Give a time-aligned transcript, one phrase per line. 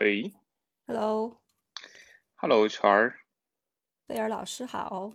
[0.00, 0.32] 喂
[0.88, 3.14] ，Hello，Hello，全儿，
[4.08, 5.12] 贝尔老师好。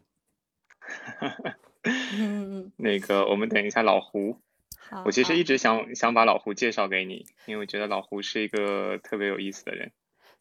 [1.83, 4.39] 嗯，那个，我们等一下老胡。
[4.89, 5.03] 好。
[5.05, 9.91] 我其实一直想想把老胡介绍给你，因为我觉得老胡是一个特别有意思的人。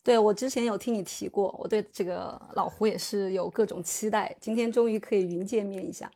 [0.04, 4.36] 对，我之前有听你提过，我对这个老胡也是有各种期待。
[4.40, 6.08] 今天终于可以云见面一下。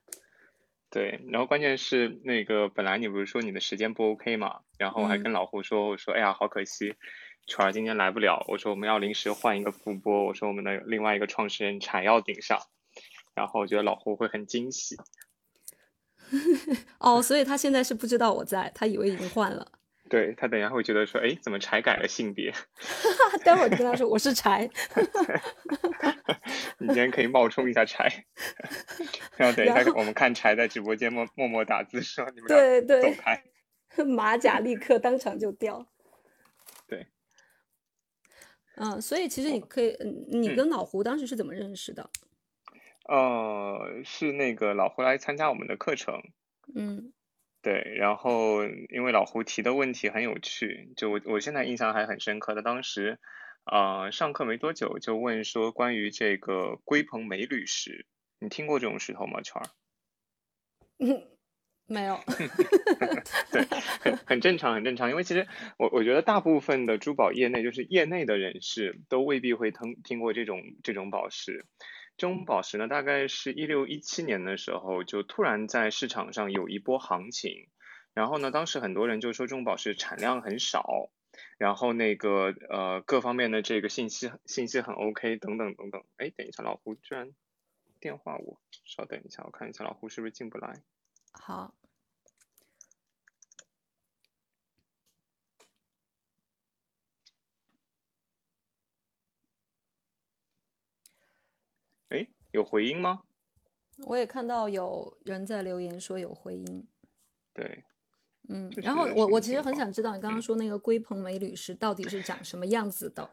[0.89, 6.95] 对，然后关键是那个本来你不是说你的时间不 OK 嘛，然后我还跟老胡说，我说哎呀好可惜，
[7.47, 12.59] 全儿今天来不了，我说我们要临时换一个副播，我说我们的另外一个创始人柴要顶上，
[13.35, 14.97] 然后我觉得老胡会很惊喜。
[16.99, 19.73] 哦，所以他现在是不知道我在，他以为已经换了。
[20.09, 22.53] 对他等一下会觉得说，哎，怎么柴改了性别？
[23.45, 24.69] 待会儿就跟他说我是柴。
[26.79, 28.25] 你今天可以冒充一下柴，
[29.37, 33.43] 然后等一下我们看柴在直播间默默默打字说你们对对走开，
[34.05, 35.87] 马甲立刻当场就掉。
[38.77, 39.97] 对，嗯，所以其实你可以，
[40.29, 42.09] 你跟老胡当时是怎么认识的？
[43.09, 46.23] 呃，是那个老胡来参加我们的课程。
[46.75, 47.13] 嗯。
[47.63, 52.55] 对，然后因为老胡提的问题很有趣，就我我现在印象还很深刻。
[52.57, 53.21] 的当时，
[53.65, 58.07] 呃，上课没多久就问说关于这个龟鹏镁铝石，
[58.41, 59.43] 你听过这种石头吗？
[59.43, 59.71] 圈儿？
[60.99, 61.29] 嗯，
[61.87, 62.19] 没有。
[63.53, 63.63] 对，
[64.01, 65.11] 很很正常，很正常。
[65.11, 65.47] 因为其实
[65.79, 71.67] 我我觉得大部分的珠宝业内，就是业内的人士，都未必会听听过这种这种宝石。
[72.17, 77.69] 这种宝石呢，大概是一六一七年的时候，就突然在市场上有一波行情。
[78.15, 81.11] 然后呢，当时很多人就说这种宝石产量很少，
[81.57, 86.05] 然后那个呃各方面的这个信息信息很 OK 等等等等。
[86.19, 87.31] 哎，等一下，老胡居然
[87.99, 90.83] 电话我，稍等一下，我看一下老胡是不是进不来。
[91.33, 91.75] 好。
[102.09, 103.23] 哎有回音吗？
[104.05, 106.87] 我也看到有人在留言说有回音。
[107.55, 107.85] 对，
[108.49, 113.31] 嗯，然后我我其实很想知道你刚刚说那个龟鹏美女石到底是长什么样子的？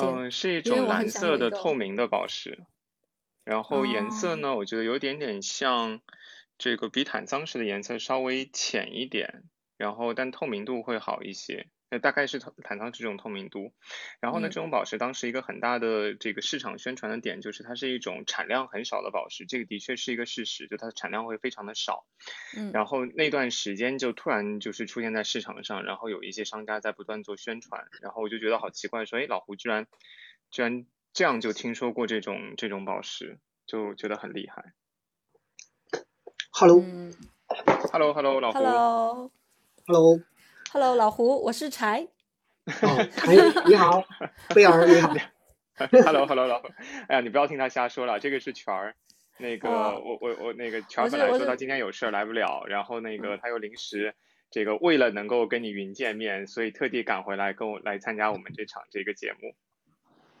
[0.00, 2.64] 嗯，是一种蓝色的透明的宝石，
[3.44, 6.00] 然后颜色呢，我觉得有点点像
[6.58, 9.44] 这个比坦桑石的颜色稍微浅一点，
[9.76, 11.68] 然后但透明度会好一些。
[11.88, 13.72] 那大概是坦桑石这种透明度，
[14.18, 22.04] 然后呢，这种宝石当时一个很大的这个市场宣传的点就是它是一种产量很少的宝石，这个的确是一个事实，就它的产量会非常的少。
[22.56, 22.72] 嗯。
[22.72, 29.86] 然后那段时间就突然就是出现在市场上，然后有一些商家在不断做宣传，然后我就觉得好奇怪，说哎，老胡居然
[30.50, 34.72] 居然这样就听说过这种这种宝石，就觉得很厉害。
[36.58, 36.82] Hello。
[37.92, 38.58] Hello Hello 老胡。
[38.58, 39.30] Hello。
[39.86, 40.20] Hello。
[40.72, 42.08] Hello，老胡，我是柴。
[42.64, 43.34] 哦，柴，
[43.66, 44.02] 你好，
[44.54, 45.12] 贝尔，你好。
[45.76, 46.68] Hello，Hello，老胡。
[47.08, 48.96] 哎呀，你不要听他瞎说了，这个是全儿。
[49.36, 54.14] 那个，我我我那个全儿本来说他今天有事儿来不了，然后那个他又临时
[54.50, 59.54] 这个为了能够跟你云见面，所以特地赶回来跟我来参加我们这场这个节目。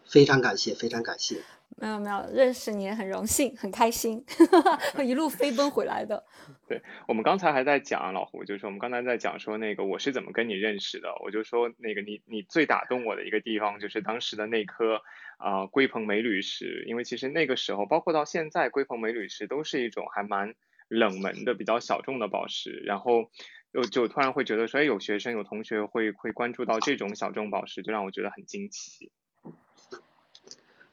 [0.06, 1.42] 非常感谢，非常感谢。
[1.78, 4.24] 没有没有，认识你也很荣幸，很开心，
[5.04, 6.24] 一路飞奔回来的。
[6.66, 15.02] 对我们刚才还在讲老胡，就是我们刚才在讲说那个我是怎么跟你认识的，我就说那个你你最打动我的一个地方就是当时的那颗
[15.36, 20.54] 啊龟鹏美铝石，因为其实那个时候包括到现在龟鹏美铝石都是一种还蛮
[20.88, 23.30] 冷门的比较小众的宝石，然后
[23.72, 29.12] 就就突然会觉得说哎有学生有同学会会关注到这种小众宝石，就让我觉得很惊奇。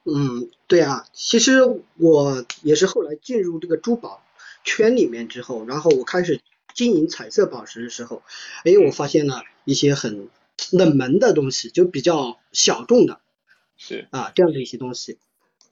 [0.04, 1.62] 嗯，对啊，其实
[1.96, 4.22] 我也是后来进入这个珠宝
[4.62, 6.42] 圈里面之后，然后我开始
[6.74, 8.22] 经营彩色宝石的时候，
[8.64, 10.28] 哎，我发现了一些很
[10.72, 13.20] 冷门的东西，就比较小众的，
[13.78, 14.06] 是。
[14.10, 15.18] 啊，这样的一些东西，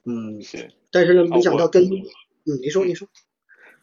[0.03, 3.07] 嗯，是，但是呢，没想到跟，嗯，你说你说，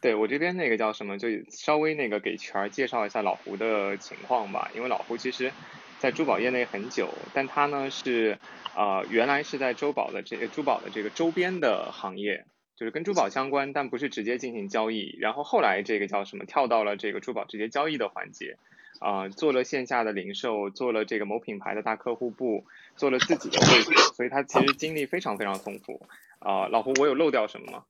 [0.01, 5.53] 对我这边那个叫什么，就稍微那个给全儿介绍一下老胡的情况吧，因为老胡其实。
[6.01, 8.39] 在珠宝业内很久，但他呢是，
[8.75, 15.15] 呃，原来是在珠宝的这个珠宝的这个周边的行业，就是跟珠宝相关，但不是直接进行交易。
[15.21, 18.57] 然后后来这个叫什么，跳到了这个珠宝直接交易的环节，
[18.99, 22.65] 啊，做了线下的零售，做了这个某品牌的大客户部，
[22.97, 26.01] 做了自己的位置，所以他其实经历非常非常丰富。
[26.39, 27.85] 啊，老胡，我有漏掉什么吗？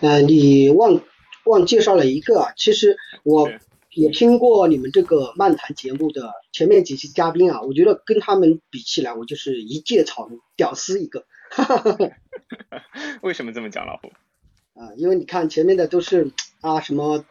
[0.00, 1.00] 呃，你忘
[1.44, 3.48] 忘介绍了一个，其实我。
[3.96, 11.24] 也听过你们这个漫谈节目的前面几期嘉宾啊，我觉得跟他们比起来，我就是一介草民，屌丝一个。
[13.22, 14.08] 为什么这么讲，老胡？
[14.78, 17.24] 啊，因为你看前面的都是啊什么，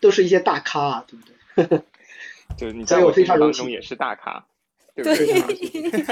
[0.00, 1.26] 都是一些大咖，啊，对不
[1.74, 1.82] 对？
[2.56, 4.46] 就是你在我非常当中也是大咖，
[4.94, 6.06] 对不对？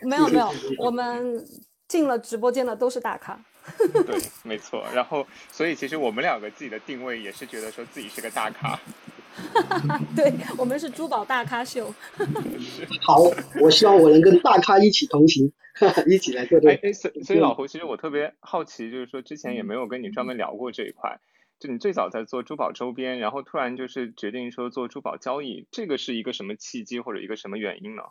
[0.00, 1.46] 没有 没有，我们
[1.86, 3.44] 进了直播间的都是大咖。
[4.06, 4.84] 对，没错。
[4.94, 8.78] 然后，所以其实我们两个自己的定位也是觉得说自己是个大咖。
[10.14, 11.92] 对我们是珠宝大咖秀。
[13.00, 13.22] 好，
[13.60, 15.52] 我希望我能跟大咖一起同行，
[16.06, 16.88] 一起来做这个。
[16.88, 21.20] 哎，所所以老胡，其实我特别好奇，就是说之前也没有跟你专门聊过这一块。
[21.58, 28.02] 就你最早在做珠宝周边，然后突然就是决定说做珠宝交易，这个是一个什么契机或者一个什么原因呢？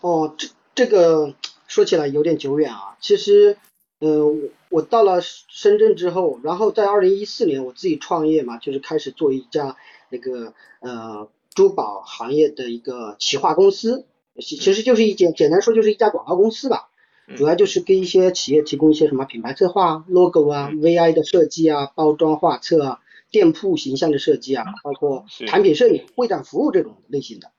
[0.00, 1.34] 哦，这这个
[1.66, 2.96] 说起来有点久远啊。
[3.00, 3.56] 其实，
[4.04, 9.76] 呃，我我到了深圳之后，然后在二零一四年我自己创业嘛，就是开始做一家
[10.10, 14.04] 那个呃珠宝行业的一个企划公司，
[14.38, 16.90] 其其实就是一简简单说就是一家广告公司吧。
[17.36, 23.00] 主要就是给一些企业提供一些什么品牌策划、logo 啊、VI 的设计啊、包装画册啊、
[23.30, 27.50] 店铺形象的设计啊，包括产品摄影、会展服务这种类型的。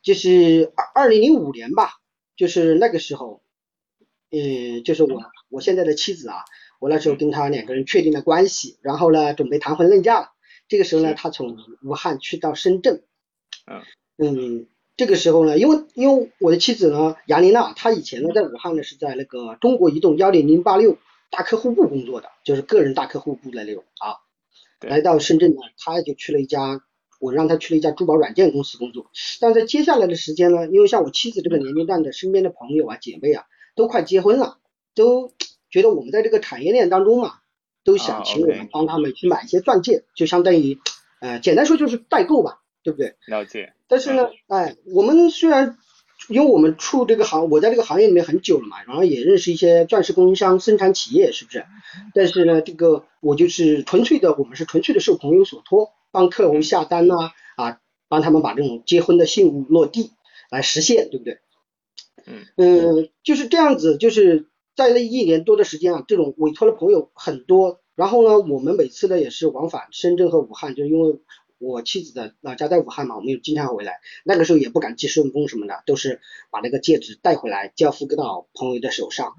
[0.00, 1.98] 就是二二零零五年吧，
[2.36, 3.40] 就是那个时候，
[4.30, 5.20] 嗯，就是我
[5.54, 6.44] 我现在的妻子啊，
[6.80, 10.28] 我那时候跟他两个人确定了关系，然后呢，准备谈婚论嫁了。
[10.68, 13.02] 这个时候呢，他从武汉去到深圳，
[13.66, 13.82] 嗯
[14.18, 14.66] 嗯。
[14.96, 20.98] 这个时候呢，因为因为我的妻子呢，杨琳娜，她以前呢在武汉呢是在那个中国移动幺零零八六
[21.30, 24.22] 大客户部工作的，就是个人大客户部的那种啊。
[24.80, 26.80] 来到深圳呢，她就去了一家，
[27.18, 29.10] 我让她去了一家珠宝软件公司工作。
[29.40, 34.58] 但在接下来的时间呢，因为像我妻子这个年龄段的身边的朋友啊、姐妹啊，都快结婚了，
[34.94, 35.32] 都
[35.74, 37.40] 觉得我们在这个产业链当中嘛，
[37.82, 40.78] 都想请我们帮他们去买一些钻戒，就相当于，
[41.20, 42.60] 呃，简单说就是代购吧。
[42.84, 43.16] 对不对？
[43.26, 43.72] 了解。
[43.88, 45.78] 但是呢，哎，我们虽然
[46.28, 51.64] 因为我们处这个行，我在这个行业里面很久了嘛，然后也认识一些钻石供应商、生产企业，是不是？
[52.12, 60.12] 但是呢，这个我就是纯粹的，我们是纯粹的受朋友所托，帮客户下单呐，啊，帮他们把这种结婚的信物落地
[60.50, 61.38] 来实现，对不对？
[62.26, 71.20] 嗯嗯，就是这样子，就是在那一年多的时间啊，这种委托的朋友很多，然后呢，我们每次呢也是往返深圳和武汉，就因为。
[71.58, 74.00] 我妻子的老家在武汉嘛，我们又经常回来。
[74.22, 79.32] 那个时候也不敢寄顺丰什么的，都是把那个戒指带回来交付给到朋友的手上，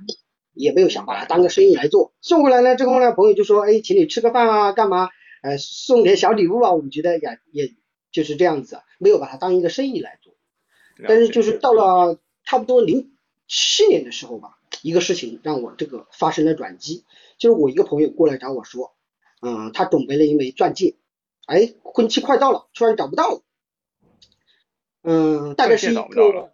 [0.54, 2.14] 也没有想把它当个生意来做。
[2.22, 5.10] 送回来呢，之后呢，朋友就说，哎，请你吃个饭啊，干嘛？
[5.44, 6.72] 呃，送点小礼物啊。
[6.72, 7.76] 我们觉得也也
[8.12, 10.34] 就是这样子，没有把它当一个生意来做。
[11.08, 13.12] 但是就是到了差不多零
[13.48, 17.04] 七年的时候吧，一个事情让我这个发生了转机，
[17.38, 18.94] 就是我一个朋友过来找我说，
[19.42, 20.96] 嗯，他准备了一枚钻戒。
[21.46, 23.42] 哎，婚期快到了，突然找不到了。
[25.04, 26.50] 嗯，大概是一个，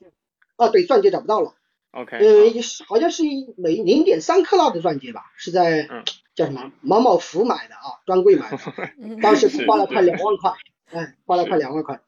[0.57, 1.55] 啊，对，钻戒找不到了。
[1.91, 2.17] OK。
[2.17, 2.53] 嗯，
[2.87, 5.87] 好像是一枚零点三克拉的钻戒吧，是在
[6.35, 8.57] 叫什么毛毛福买的啊，专柜买的，
[9.23, 10.53] 当时花了快两万块，
[10.91, 12.01] 哎，花了快两万块。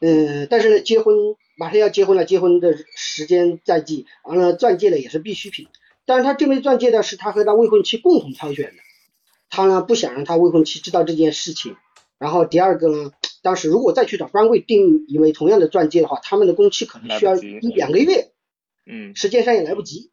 [0.00, 1.14] 嗯，但是呢，结婚
[1.58, 5.66] 马上要结婚了，结婚的时间在即，完了钻戒呢也是必需品，
[6.06, 8.82] 但是他这枚钻戒呢是他和他未婚妻共同挑选的，
[9.50, 11.76] 他呢不想让他未婚妻知道这件事情。
[12.16, 13.10] 然后第二个呢，
[13.42, 18.30] 当时如果再去找专柜订一枚同样的钻戒的话，他们的工期可能需要一两个月，
[18.86, 20.12] 嗯，时间上也来不及。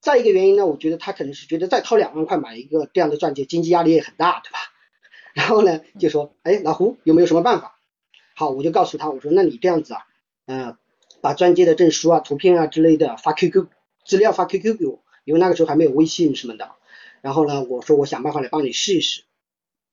[0.00, 4.58] 再一个原因呢，我觉得他可能是觉得再掏两万块买一个这样的钻戒，经济压力也很大，对吧？
[5.32, 7.78] 然后呢，就说，哎，老胡有没有什么办法？
[8.34, 10.00] 好，我就告诉他，我说，那你这样子啊，
[10.46, 10.76] 嗯，
[11.20, 13.66] 把钻戒的证书啊、图片啊之类的发 QQ
[14.04, 16.72] 资料发 QQ 给我，因为那个时候还没有微信什么的。
[17.22, 19.24] 然后呢，我说我想办法来帮你试一试。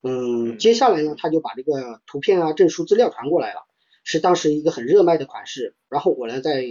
[0.02, 3.62] 嗯，接下来呢，他就把这个图片啊、证书资料传过来了，
[4.04, 5.74] 是当时一个很热卖的款式。
[5.88, 6.62] 然后我呢，在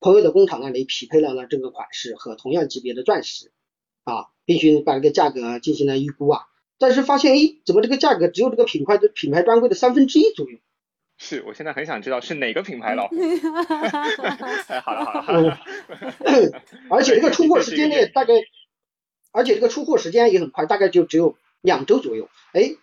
[0.00, 3.52] 朋友的工厂那里匹配了呢这个款式和同样级别的钻石
[4.02, 6.42] 啊，并且把这个价格进行了预估啊。
[6.76, 10.58] 但是发现，哎，怎么这个价格只有这个品牌的品牌专柜的三分之一左右？
[11.16, 13.08] 是我现在很想知道是哪个品牌 了。
[14.82, 15.60] 好了好了，
[16.90, 18.34] 而且这个出货时间呢，大概，
[19.32, 21.36] 而且这个出货时间也很快，大概就只有。
[21.64, 22.74] 两周左右，哎，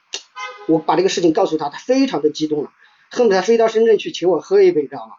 [0.67, 2.73] 我把这个事情告诉他，他非常的激动了，
[3.11, 5.13] 恨不得飞到深圳去请我喝一杯，知道吗？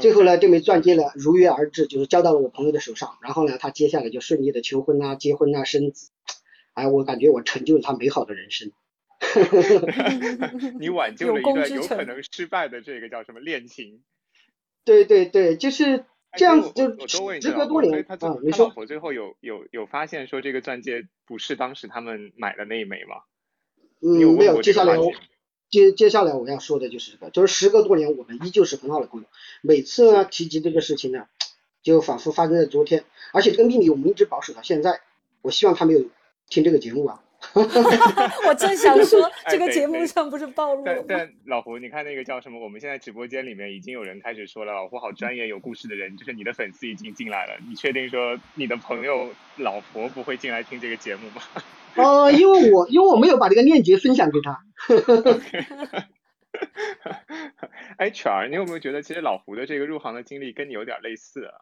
[0.00, 6.10] 最后呢，这枚钻戒呢如约而至，就是交到了我朋友的手上，然后呢，他接下来就顺利的求婚啊、结婚啊、生子，
[6.74, 8.72] 哎，我感觉我成就了他美好的人生。
[10.78, 14.02] 你挽救了一个有可能失败的这个叫什么恋情？
[14.84, 16.04] 对对对，就是。
[16.38, 23.22] 这样子就时隔多年啊，他老婆最后有有有发现说这个钻戒不是当时他们买的那一枚吗？
[24.02, 24.60] 嗯，没有。
[24.60, 24.98] 接下来
[25.70, 29.26] 接接下来我要说的就是这个，就是时隔多年，我们依旧是很好的朋友。
[29.62, 31.26] 每次呢提及这个事情呢，
[31.82, 35.00] 就仿佛发生在昨天，而且这个秘密我们一直保守到现在。
[35.40, 36.04] 我希望他没有
[36.50, 37.22] 听这个节目啊。
[38.46, 41.04] 我正想说，哎这个节目上不是暴露了但吗？
[41.08, 42.60] 但老胡，你看那个叫什么？
[42.62, 47.58] 我们现在直播间里面已经有人开始说了，老胡好专业，有故事的人，就是你的粉丝已经进来了。
[47.68, 51.42] 你确定说你的朋友老婆不会进来听这个节目吗？
[51.94, 54.60] 呃， 因为我因为我没有把这个链接分享给他。
[57.98, 61.54] 哎，犬儿，你有没有觉得其实老胡的这个入行的经历跟你有点类似啊？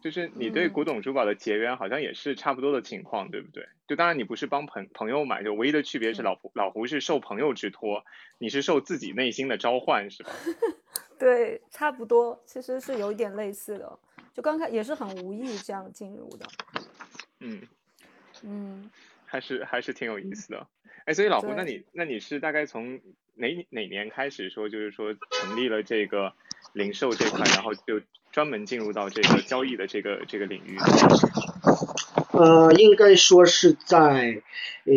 [0.00, 3.68] 就是你对嗯古董珠宝的结缘好像也是差不多的情况，对不对？
[3.86, 8.04] 就当然你不是帮朋朋友买，就唯一的区别是嗯老胡老胡是受朋友之托，
[8.38, 10.30] 你是受自己内心的召唤，是吧？
[11.18, 13.98] 对，差不多，其实是有一点类似的。
[14.34, 16.46] 就刚开也是很无意这样进入的。
[17.40, 17.62] 嗯。
[18.42, 18.90] 嗯，
[19.24, 20.66] 还是还是挺有意思的。
[21.06, 23.00] 哎，所以老胡，那你那你是大概从
[23.34, 26.34] 哪哪年开始说，就是说成立了这个
[26.76, 30.76] 零售这块，然后就专门进入到这个交易的这个这个领域？
[32.32, 34.42] 呃，应该说是在，
[34.84, 34.92] 呃，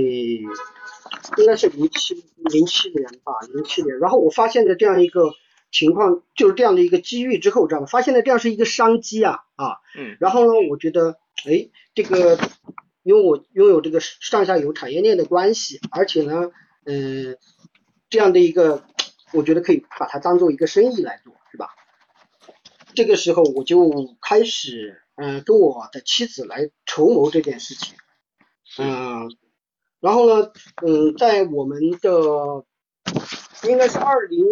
[1.37, 3.97] 应该是零七零七年吧，零七年。
[3.99, 5.31] 然后我发现了这样一个
[5.71, 7.87] 情况，就是这样的一个机遇之后，知道吗？
[7.87, 9.77] 发现了这样是一个商机啊啊。
[9.95, 12.37] 嗯然后呢，我觉得，哎，这个，
[13.03, 16.51] 因为我拥有这个上下游产业链的关系，而且呢，
[16.83, 17.37] 嗯、
[18.09, 18.83] 这样的一个，
[19.31, 21.38] 我觉得可以把它当做一个生意来做？
[22.99, 27.95] 这个时候我就开始，嗯、跟我的妻子来筹谋这件事情，
[28.65, 28.83] 是。
[28.83, 29.33] 嗯、
[30.01, 30.51] 然后呢，
[30.85, 32.65] 嗯，在我们的
[33.69, 34.43] 应该是二零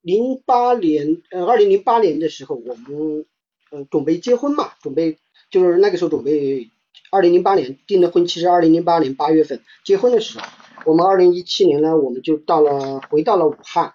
[0.00, 3.26] 零八年，呃，二零零八年的时候，我们
[3.70, 5.18] 呃准备结婚嘛，准备
[5.50, 6.70] 就是那个时候准备，
[7.10, 10.46] 二零零八年订的婚期是二零零八年八月份结婚的时候，
[10.86, 13.92] 我们二零一七年呢，我们就到了回到了武汉，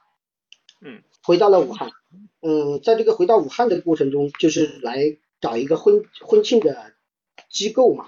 [0.80, 2.05] 嗯，回到了武汉，嗯，
[2.84, 6.94] 在这个回到武汉的过程中，就是来找一个婚婚庆的
[7.50, 8.08] 机构嘛，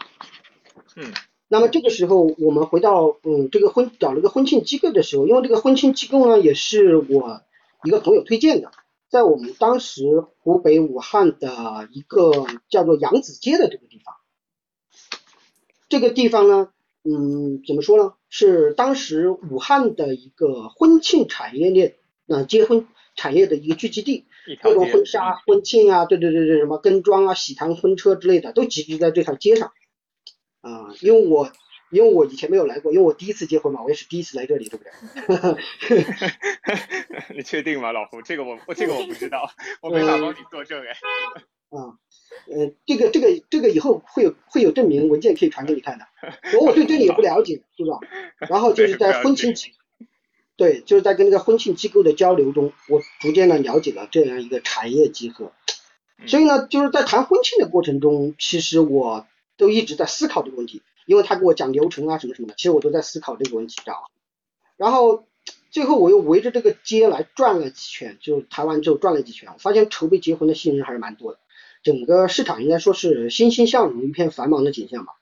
[0.96, 1.13] 嗯。
[1.50, 7.41] 那么这个时候，我们回到嗯这个婚找了个婚庆机构的时候，因为这个婚庆机构呢也是我
[7.86, 8.72] 一个朋友推荐的，
[9.08, 14.15] 在我们当时湖北武汉的一个叫做扬子街的这个地方，
[15.88, 16.70] 这个地方呢，
[17.03, 21.96] 嗯怎么说呢，是当时武汉的一个婚庆产业链，
[22.27, 24.25] 呃结婚产业的一个聚集地，
[24.62, 29.74] 各种婚纱、婚庆啊，对对对对，什么跟妆啊、喜糖、婚车之类的，都集聚在这条街上。
[30.62, 31.51] 啊、因为我
[31.91, 36.05] 因为我以前没有来过，因为我第一次结婚嘛，我也是第一次来这里，对不对？
[37.36, 38.21] 你确定吗，老胡？
[38.21, 39.50] 这个我我这个我不知道，
[39.81, 40.91] 我没法帮你作证哎。
[41.69, 42.00] 啊，
[42.50, 46.05] 呃，这个这个这个以后会有会有证明文件可以传给你看的。
[46.57, 48.00] 我我对这里也不了解，是吧？
[48.50, 49.74] 然后就是在婚庆机，
[50.57, 55.51] 对，就是在跟那个婚庆机构的交流中，我逐渐的了解了这样一个产业集合。
[56.25, 64.01] 所以呢，就是在谈婚庆的过程中，其实我都一直在思考这个问题，因为他给我讲流程啊什么什么的，其实我都在思考这个问题，知道吧？
[64.77, 65.27] 然后
[65.69, 71.39] 最后我又围着这个街来转了几圈，就谈完之后转了几圈，我发现筹备结婚的新人还是蛮多的，
[71.83, 75.13] 整个市场应该说是欣欣向荣，一片繁忙的景象吧。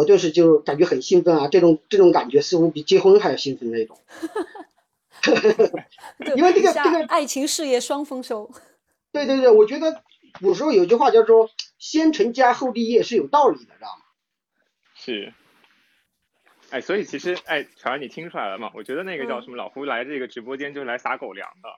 [0.00, 3.98] 我就是就感觉很兴奋啊，这种这种感觉似乎比结婚还要兴奋那种。
[6.24, 8.50] 对 因为这个这个爱情事业双丰收。
[9.12, 10.02] 对对对，我觉得
[10.40, 14.04] 古时候有句话叫做“先成家后立业”是有道理的，知道吗？
[14.94, 15.34] 是。
[16.70, 18.70] 哎，所以其实，哎，乔安，你听出来了吗？
[18.74, 21.68] 我觉得那个叫嗯什么老胡来这个直播间就是来撒狗粮的。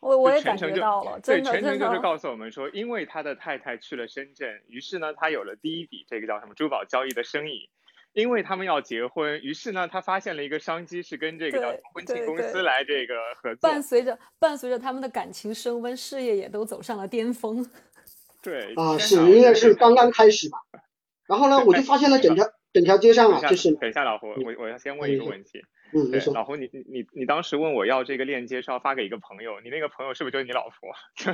[0.00, 1.78] 我我也感觉到了，对，真的全程。
[1.78, 7.70] 就是告诉我们说，因为他的太太去了深圳，于是呢，他有了第一笔这个叫什么珠宝交易的生意。
[8.14, 13.70] 因为他们要结婚，于是呢，他发现了一个商机，是跟这个叫对婚庆公司来这个合作。
[13.70, 17.64] 伴随着伴随着他们的感情升温，事业也都走上了巅峰。
[18.42, 20.58] 对啊，天是应该是刚刚开始吧。
[21.28, 25.58] 然后呢，我就发现了整条 整条街上啊，就是等一下，老胡，我我要先问一个问题。
[25.58, 30.90] 嗯，你对，说老胡，你你你你当时问我要这个链接是要发给一个朋友，你那个朋友是不是就是你老婆？
[31.16, 31.32] 就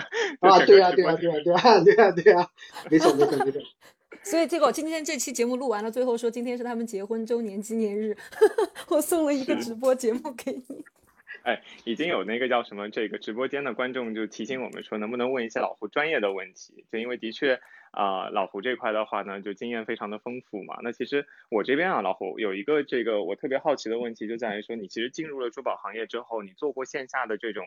[0.49, 2.51] 啊，整对啊、对呀、个直播对啊、对啊、对啊、对啊、
[2.91, 3.61] 没错没错没错。
[4.23, 8.17] 所以结果今天这期节目录完了，最后说今天是他们结婚周年纪念日，
[8.89, 10.85] 我送了一个直播节目给你。
[11.43, 16.87] 哎，已经有那个叫什么这个直播间的观众就提醒我们说，能不能问一些老胡专业的问题？
[16.91, 17.61] 就因为的确
[17.95, 20.79] 啊、老胡这块的话呢，就经验非常的丰富嘛。
[20.83, 27.67] 那其实我这边啊，老胡有一个这个我特别好奇的问题，就在于说，你其实进入了珠宝行业之后，你做过线下的这种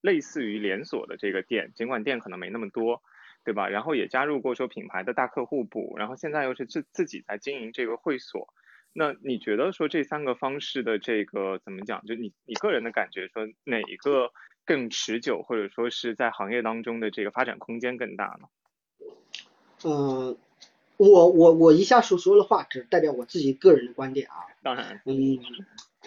[0.00, 3.02] 类似于连锁的这个店，尽管店可能没那么多。
[3.44, 3.68] 对吧？
[3.68, 8.52] 然后也加入过说品牌的大客户部，然后现在又是自自己在经营这个会所，
[8.92, 12.04] 那你觉得说这三个方式的这个怎么讲？
[12.06, 14.32] 就你你个人的感觉，说哪一个
[14.64, 18.48] 更持久，或者说是在行业当中的这个发展空间更大呢？
[19.88, 20.36] 嗯，
[20.96, 24.34] 我我我一下所说的话只代表我自己个人的观点啊。
[24.64, 25.38] 当然，嗯，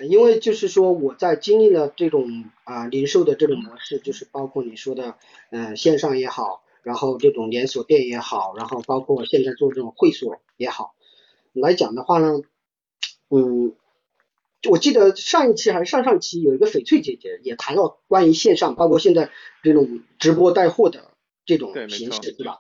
[0.09, 5.15] 因为就是说我在经历了这种啊零售的这种模式，就是包括你说的
[5.49, 10.93] 嗯线上也好，然后这种连锁店也好，然后包括现在做这种会所也好
[11.53, 12.41] 来讲的话呢，
[13.29, 13.73] 嗯，
[14.69, 19.29] 我记得上一期还是上上期有一个翡翠姐姐也谈到关于线上，包括现在
[19.63, 21.11] 这种直播带货的
[21.45, 22.59] 这种形式，对吧？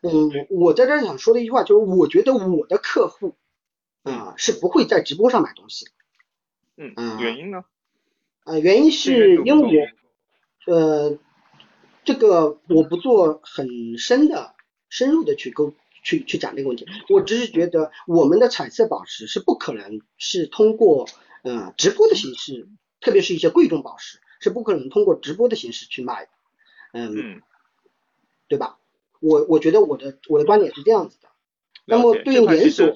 [0.00, 3.36] 对，嗯，我在这儿想说的一句话就是，我觉得我的客户。
[4.04, 5.86] 啊，是不会在直播上买东西。
[6.76, 7.64] 嗯，原因呢？
[8.44, 9.90] 啊，原因是因为
[10.66, 11.18] 我，呃，
[12.04, 14.54] 这个我不做很深的、
[14.88, 16.86] 深入的去沟去去讲这个问题。
[17.10, 21.06] 我只是觉得我们的彩色宝石是不可能是通过
[21.42, 22.66] 呃直播的形式，
[23.00, 26.30] 特别是一些贵重宝石是不可能通过直播的形式去卖的。
[26.92, 27.42] 嗯，
[28.46, 28.77] 对吧？
[29.20, 31.28] 我我觉得我的我的观点是这样子的。
[31.86, 32.94] 那么对于连锁。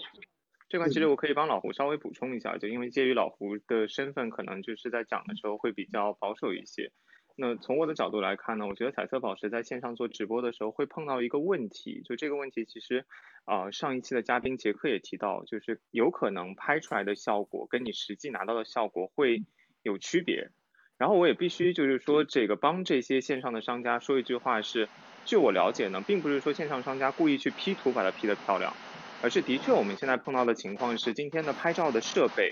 [0.69, 6.93] 这块其实我可以帮老胡稍微补充一下，就因为介于老胡的身份，可能就是在讲的时候会比较保守一些。
[7.37, 13.05] 那从我的角度来看呢，我觉得彩色宝石在线上做直播的时候会碰到一个问题，就这个问题其实
[13.45, 19.45] 啊上一期的嘉宾杰克也提到，就是有可能拍出来的效果跟你实际拿到的效果会
[19.83, 20.53] 有区别。
[20.97, 24.89] 然后我也必须就是说这个帮这些线上的商家说一句话是，
[25.25, 28.75] 据我了解呢，并不是说线上商家故意去 P 图把它 P 得漂亮。
[29.23, 32.51] 而是的确，我们现在碰到的情况是，今天的拍照的设备，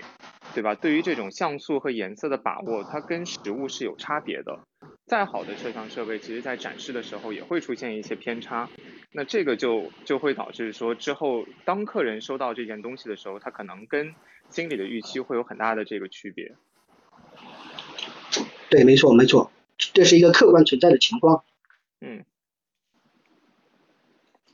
[0.53, 0.73] 对吧？
[0.73, 4.57] 对于这种像素和颜色的把握，它跟实物是有差别的。
[5.05, 8.69] 再好的摄像设备，其实在展示的时候也会出现一些偏差。
[9.11, 14.15] 那这个就就会导致说，之后当客人收到这件东西的时候，他可能跟
[14.49, 16.55] 心里的预期会有很大的这个区别。
[18.69, 21.43] 对，没错，没错，这是一个客观存在的情况。
[21.99, 22.23] 嗯。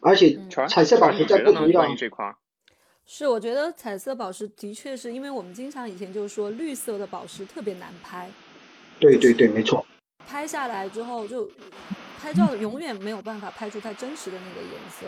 [0.01, 2.35] 而且彩色宝石在不同的这块，
[3.05, 8.29] 是我觉得彩色宝石的确是因为我们经常以前就是说绿色的宝石特别难拍，
[8.99, 9.85] 对对对，没错。
[10.27, 11.49] 拍下来之后就
[12.19, 15.07] 拍照永远没有办法拍出它真实的那个颜色，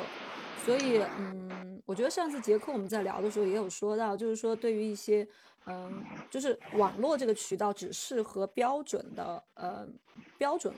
[0.66, 5.28] 所以嗯，我觉得上次杰克我们在聊的时候也有说到，就是说对于一些
[5.66, 9.86] 嗯，就是网络这个渠道只适合标准的呃
[10.38, 10.74] 标准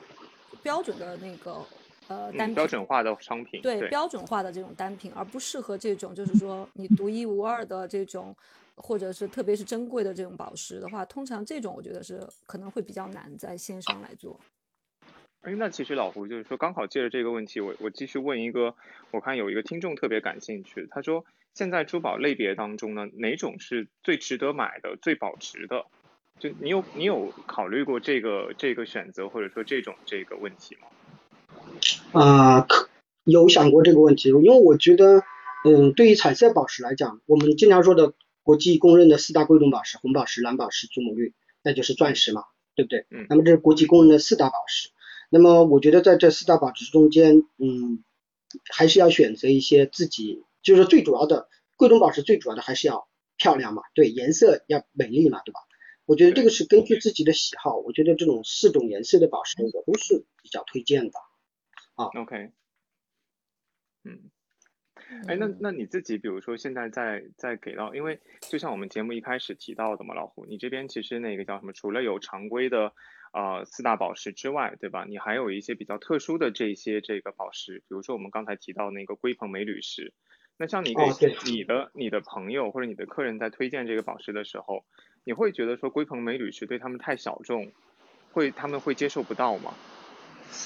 [0.62, 1.64] 标准的那个。
[2.12, 8.36] 呃，单标准化的商品，对标准化的这种单品，而不适合这种就是说你独一无二的这种，
[8.76, 14.38] 或者是特别是珍贵的这种宝石的话，通常这种我觉得是可能会比较难在线上来做。
[15.44, 18.76] 哎，那其实老胡就是说，刚好借着这个问题，我我继续问一个，
[19.12, 25.86] 我看有一个听众特别感兴趣，他说现在珠宝类别当中呢，哪种是最值得买的、最保值的？
[26.40, 30.88] 就你有你有考虑过这个这个选择，或者说这种这个问题吗？
[32.12, 32.90] 啊，可
[33.24, 35.24] 有想过这个问题，因为我觉得，
[35.64, 38.14] 嗯，对于彩色宝石来讲，我们经常说的
[38.44, 42.44] 国际公认的四大贵重宝石，红宝石、蓝宝石、祖母绿，那就是钻石嘛，
[42.76, 43.06] 对不对？
[43.12, 43.28] 嗯。
[43.30, 44.90] 那么这是国际公认的四大宝石。
[45.30, 48.04] 那么我觉得在这四大宝石中间，嗯，
[48.74, 55.60] 还是要选择一些自己，就是最主要的贵重宝石，最主要的还是要漂亮嘛，对，颜色要美丽嘛，对吧？
[56.06, 61.14] 我觉得这个是根据自己的喜好，我觉得这种四种颜色的宝石我都是比较推荐的。
[62.02, 62.52] 啊，OK，
[64.04, 64.32] 嗯，
[65.28, 71.74] 哎，那那你自己，比如说现在在在给到，因为就像我们节目一开始提到的嘛，老胡，你这边其实那个叫什么？
[71.74, 72.94] 除了有常规的
[73.34, 75.06] 呃四大宝石之外，对吧？
[75.08, 80.14] 你还有一些比较特殊的这些这个宝石，比如说我们刚才提到那个龟鹏美铝石。
[80.58, 81.02] 那像你给
[81.46, 84.86] 你的你的朋友或者你的客人在推荐这个宝石的时候，
[85.24, 87.72] 你会觉得说龟鹏美铝石对他们太小众，
[88.32, 89.74] 会他们会接受不到吗？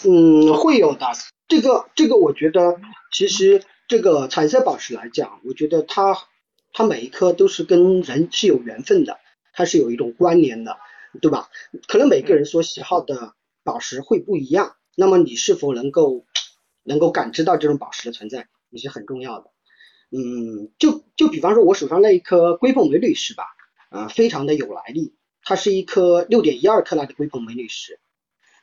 [0.07, 1.07] 嗯，会有的。
[1.47, 2.79] 这个这个，我觉得
[3.11, 6.17] 其实这个彩色宝石来讲，我觉得它
[6.73, 9.19] 它每一颗都是跟人是有缘分的，
[9.53, 10.77] 它是有一种关联的，
[11.21, 11.49] 对吧？
[11.87, 16.25] 可能每个人所喜好的宝石会不一样，那么你是否能够
[16.83, 19.51] 能够感知到这种宝石的存在，也是很重要的。
[20.09, 23.43] 嗯，就就比方说，我手上那一颗龟凤镁绿石吧，
[23.89, 27.99] 啊，非常的有来历，它是一颗六点一二克拉的龟凤镁绿石，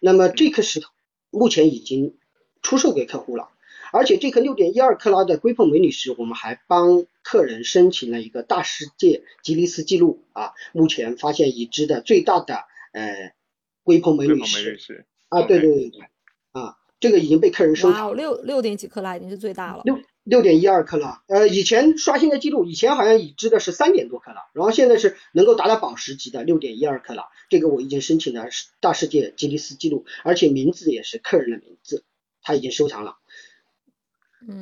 [0.00, 0.90] 那么这颗石头。
[1.32, 2.14] 目前已经
[2.62, 3.48] 出售给客户了，
[3.90, 10.52] 而且这颗六点一二克拉的硅碰美女石，我们还帮客人申请了一个大世界吉尼斯纪录啊！
[10.72, 12.54] 目前发现已知的最大的
[12.92, 13.32] 呃
[13.82, 16.02] 龟碰美女石啊，对对对对
[16.52, 18.14] 啊，这个已经被客人收藏。
[18.14, 19.82] 六六点几克拉已经是最大了。
[19.84, 28.46] 六六点一二克拉，呃，以前刷新的记录，以前好像已知的是三点多克拉，然后现在是能够达到宝石级的六点一二克拉，这个我已经申请了
[28.80, 32.04] 大世界吉尼斯纪录，而且名字也是客人的名字，
[32.40, 33.16] 他已经收藏了。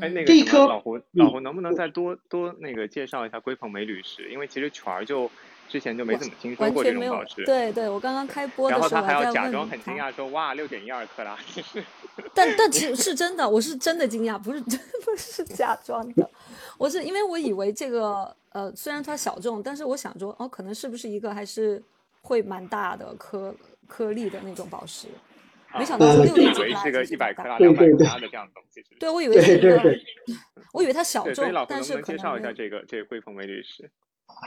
[0.00, 4.30] 哎，嗯，那个这一颗老胡，老胡能不能再多多那个介绍一下龟鹏美女石？
[4.30, 5.30] 因为其实全儿就
[5.70, 7.44] 之前就没怎么听说过这完全没有种宝石。。
[7.44, 11.38] 对对，我刚刚开播的时候他还要假在问他装很惊讶说哇六点一二克拉，
[12.34, 14.60] 但但其实是真的，我是真的惊讶，不是
[15.04, 16.28] 不是假装的。
[16.76, 21.80] 我是因为我以为这个呃，虽然它小众，但是我想说哦，可能是不是一个还是
[22.22, 23.54] 会蛮大的颗
[23.86, 25.06] 颗粒的那种宝石？
[25.78, 28.84] 没想到六点几克拉以为是个一百克拉、对两百克拉的这样的东西。
[28.98, 30.04] 对，我以为是对一个，对对，
[30.74, 33.88] 我以为它小对，所以众但是能不能介可能没有绍一下这个这个桂鹏美女石？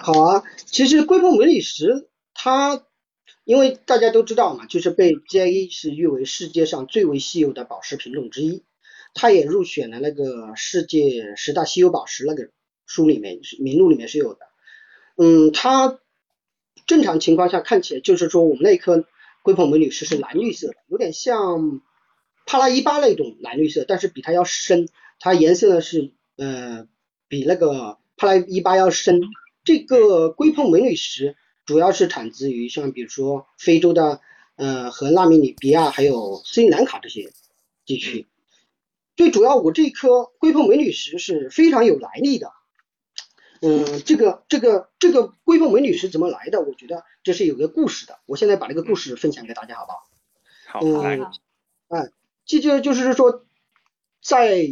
[0.02, 0.44] 好啊。
[0.66, 2.84] 其实龟鹏美女石它，
[3.44, 8.64] 因为大家都知道嘛，就是被 GIA 是誉为世界上最为稀有的宝石品种之一，
[9.14, 12.50] 它也入选了那个世界十大稀有宝石那个
[12.86, 14.40] 书里面名录里面是有的。
[15.16, 16.00] 嗯，它
[16.88, 19.06] 正常情况下看起来就是说我们那颗
[19.44, 21.82] 龟鹏美女石是蓝绿色的，有点像
[22.46, 26.88] 帕拉伊巴那种蓝绿色，但是比它要深，它颜色呢是呃
[27.28, 29.22] 比那个帕拉伊巴要深。
[29.64, 34.22] 这个龟鹏美女石主要是产自于像比如说非洲的
[34.56, 37.32] 呃和纳米比亚还有斯里兰卡这些
[37.86, 38.28] 地区。
[39.16, 42.52] 最主要，我这颗龟鹏美女石是非常有来历的。
[43.62, 46.60] 嗯，这个这个这个龟凤美女石怎么来的？
[46.60, 48.20] 我觉得这是有个故事的。
[48.26, 51.10] 我现在把这个故事分享给大家，好不好？
[51.18, 51.32] 好，
[51.88, 52.10] 哎，
[52.46, 53.46] 这就就是说，
[54.22, 54.68] 在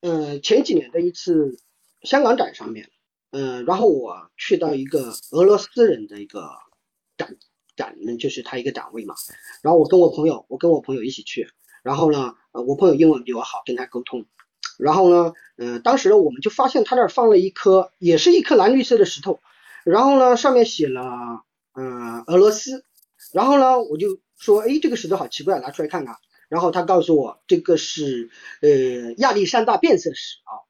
[0.00, 1.58] 呃前几年的一次
[2.02, 2.88] 香港展上面，
[3.36, 6.48] 嗯、然后我去到一个俄罗斯人的一个
[7.18, 7.36] 展
[7.76, 9.14] 展，就是他一个展位嘛，
[9.62, 11.46] 然后我跟我朋友，我跟我朋友一起去，
[11.82, 14.24] 然后呢，呃，我朋友英文比我好，跟他沟通，
[14.78, 19.40] 然后呢，嗯、当时呢我们就发现他那儿放了一颗，也是一颗蓝绿色的石头，
[19.84, 21.02] 然后呢上面写了、
[21.74, 22.84] 呃俄罗斯，
[23.32, 26.16] 然后呢我就说，哎，这个石头好奇怪，拿出来看看。
[26.48, 28.30] 然后他告诉我，这个是
[28.62, 30.62] 呃亚历山大变色石啊，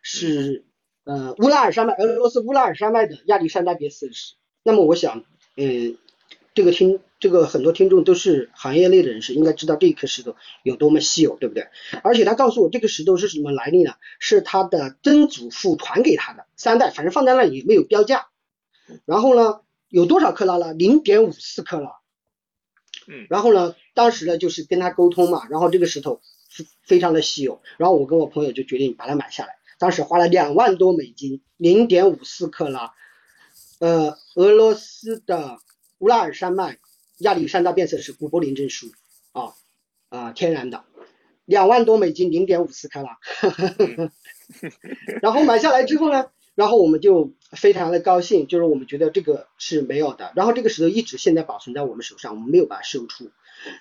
[0.00, 0.64] 是
[1.08, 4.34] 呃乌拉尔山脉，俄罗斯乌拉尔山脉的亚历山大变色石。
[4.62, 5.24] 那么我想，
[5.56, 5.96] 嗯、
[6.52, 11.68] 这个听这个很多听众都是行业内的人士，应该知道这一颗石头有多么稀有，对不对？
[12.02, 13.94] 而且他告诉我，这个石头是什么来历呢？
[14.18, 18.26] 是他的曾祖父传给他的，三代，反正放在那里没有标价。
[19.06, 20.74] 然后呢，有多少克拉呢？
[20.74, 21.92] 零点五四克拉。
[23.10, 32.94] 嗯然后呢，当时呢就是跟他沟通嘛，然后这个石头非非常的稀有，然后我跟我朋友就决定把它买下来，当时花了两万多美金，零点五四克拉，
[33.78, 35.58] 呃，俄罗斯的
[35.98, 36.78] 乌拉尔山脉
[37.18, 38.88] 亚历山大变色石古柏林证书
[39.32, 39.54] 啊
[40.10, 40.84] 啊、天然的，
[41.44, 43.18] 两万多美金，零点五四克拉，
[45.22, 53.30] 然后买下来之后呢，然后我们就非常的高兴，就是我们觉得这个是没有的，然后这个石头一直现在保存在我们手上，我们没有把它售出，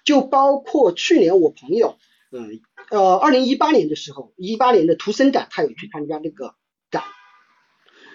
[0.03, 1.97] 就包括去年我朋友，
[2.31, 2.59] 嗯
[2.89, 6.55] 呃，二零一八年的时候，一八年的图森展，他有去参加这个
[6.91, 7.03] 展，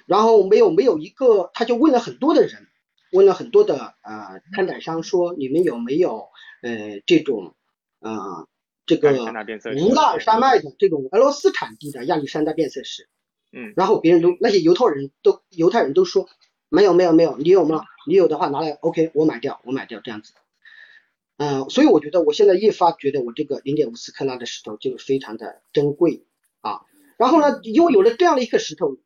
[0.07, 2.67] 然后没有没有一个，他就问了很多的人，
[3.13, 6.29] 问了很多的呃参展商说，你们有没有
[6.63, 7.55] 呃这种
[8.01, 8.47] 呃
[8.87, 13.09] 这个乌拉尔山脉的这种俄罗斯产地的亚历山大变色石？
[13.55, 16.27] 嗯然后别人都那些犹太人都犹太人都说
[16.71, 17.85] 没有没有没有，你有吗？
[18.07, 20.33] 你有的话拿来，OK，我买掉，我买掉这样子。
[21.43, 26.25] 嗯、所以我觉得我现在越发觉得我这个零点五四克拉的石头就非常的珍贵
[26.61, 26.83] 啊。
[27.17, 28.97] 然后呢，因为有了这样的一颗石头，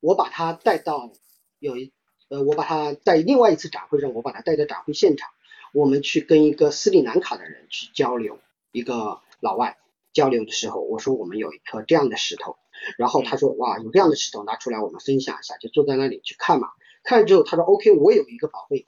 [0.00, 1.10] 我把它带到
[1.58, 1.92] 有一
[2.28, 5.30] 呃，我把它在另外一次展会上，我把它带到展会现场，
[5.72, 8.38] 我们去跟一个斯里兰卡的人去交流，
[8.72, 9.78] 一个老外
[10.12, 12.56] 交流的时候，我说我们有一颗这样的石头，
[12.98, 16.68] 然后他说哇，有这样的石头拿出来我们分享一下，就坐在那里去看嘛。
[17.04, 18.86] 看了之后，他说 OK，我有一个宝贝，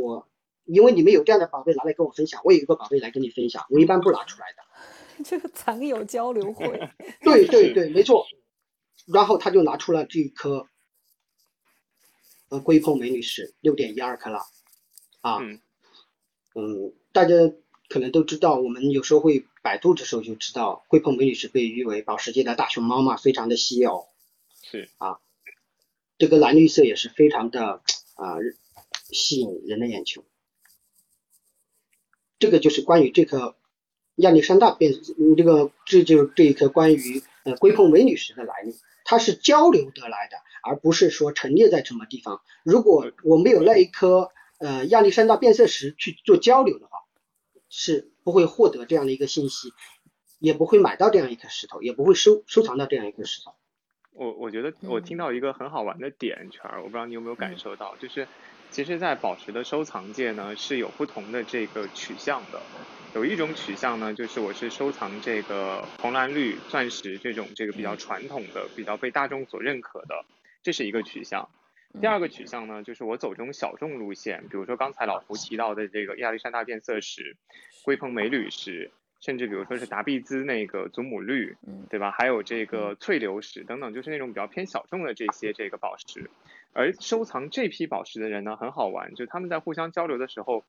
[0.00, 0.26] 我
[0.72, 4.62] 因为你们有这样的宝贝拿来跟我分享，我有一个宝贝来跟你分享，我一般不拿出来的。
[5.24, 6.66] 这个藏友交流会，
[7.22, 8.26] 对对 对，没错。
[9.06, 10.66] 然后他就拿出了这一颗
[12.48, 14.40] 呃龟鹏美女石，六点一二克拉
[15.20, 15.60] 啊，嗯
[16.54, 17.34] 嗯，大家
[17.88, 24.06] 可能都知道，我们有时候会百度的时候就知道，龟鹏美女石被誉为宝石界的大熊猫嘛，非常的稀有。
[24.62, 25.18] 是啊
[26.16, 27.82] 这个蓝绿色也是非常的
[28.14, 28.36] 啊、
[29.10, 30.24] 吸引人的眼球。
[32.40, 33.54] 这个就是关于这颗
[34.16, 38.74] 亚历山大变，嗯这个这就是这一颗关于呃龟鹏美女石的来历，
[39.04, 42.40] 它是交流得来的，而不是说陈列在什么地方。
[42.64, 46.98] 如果我没有那一颗呃亚历山大变色石去做交流的话，
[47.68, 49.72] 是不会获得这样的一个信息，
[50.38, 53.54] 也不会买到这样一颗石头，也不会收收藏到这样一颗石头。
[54.12, 58.26] 我我觉得我听嗯到一个很好玩的点，圈儿，我不知道你有没有感嗯受到，就是
[58.70, 62.62] 其实，在宝石的收藏界呢，是有不同的这个取向的。
[63.16, 70.24] 有一种取向呢，就是我是收藏这个红蓝绿钻石这种这个比较传统的、比较被大众所认可的，
[70.62, 71.48] 这是一个取向。
[72.00, 77.36] 第二个取向呢，就是我走这种小众路线，比如说刚才老胡提到的这个亚历山大变色石、
[77.82, 81.56] 龟鹏美铝石，甚至比如说是达碧兹那个祖母绿，
[81.88, 82.12] 对吧？
[82.12, 86.30] 还有这个翠流石等等，就是那种比较偏小众的这些这个宝石。
[86.72, 90.64] 而收藏这批宝石的人呢，很好玩，就他们在互相交流的时候，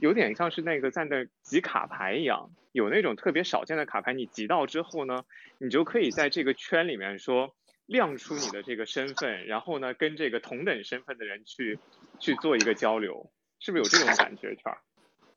[0.00, 5.24] 有点像是那个在那集卡牌一样，有那种特别少见的卡牌，你集到之后呢，
[5.58, 7.54] 你就可以在这个圈里面说
[7.86, 11.78] 亮出你的这个身份，然后呢，跟这个同等身份的人去
[12.18, 14.54] 去做一个交流，是不是有这种感觉？
[14.56, 14.74] 圈？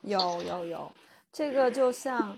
[0.02, 0.92] 有有有，
[1.32, 2.38] 这个就像，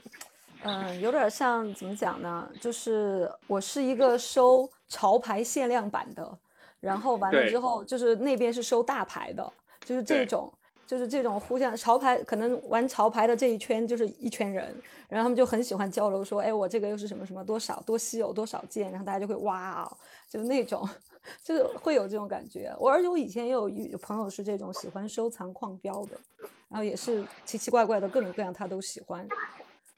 [0.63, 2.51] 嗯，有点像怎么讲呢？
[2.59, 6.37] 就是我是一个收潮牌限量版的。
[6.83, 9.53] 然后完了之后，就是那边是收大牌的，
[9.85, 10.51] 就是这种，
[10.85, 14.65] 就是这种互相潮牌，可能玩潮牌的这一圈就是一圈人，
[15.07, 19.89] 然后他们就很喜欢交流，说，哎，我这个又是什么什么多少多稀有多少件，然后大家就会哇，
[20.29, 20.87] 就是那种，
[21.41, 22.75] 就是会有这种感觉。
[22.77, 26.19] 我而且我以前也有有朋友是这种喜欢收藏矿标的，
[26.67, 29.25] 然后也是奇奇怪怪的各种各样他都喜欢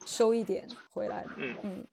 [0.06, 1.26] 收一点回来。
[1.38, 1.88] 嗯嗯。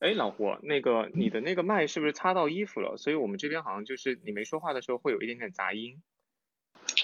[0.00, 2.96] 哎，老胡，那个你的那个麦是不是擦到衣服了？
[2.96, 6.02] 所以我们这边好像就是你没说话的时候会有一点点杂音。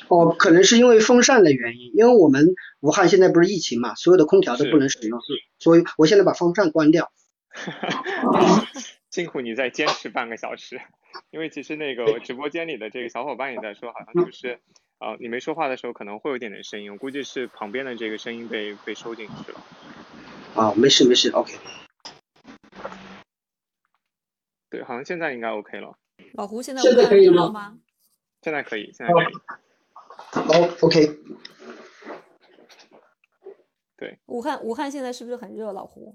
[0.09, 5.21] 哦，可能是因为风扇的原因，因为我们武汉现在不是疫情嘛，所有的空调都不能使用，
[5.59, 7.13] 所以我现在把风扇关掉。
[9.11, 10.81] 辛苦你再坚持半个小时，
[11.31, 14.59] 因为其实那个直播间里的这个小伙伴也在说，好像就是
[14.99, 19.61] 啊，你没说话的时候可能会有点点声音，我估计是旁边的这个声音被被收进去了。
[20.55, 21.55] 啊，没事没事，OK。
[24.77, 25.97] 对，好像现在应该 OK 了。
[26.35, 27.79] 老胡，现在现在可以吗？
[28.43, 29.33] 现在可以，现在可以。
[30.19, 31.19] 好，OK。
[33.97, 34.19] 对。
[34.27, 35.73] 武汉，武汉现在是不是很热？
[35.73, 36.15] 老胡。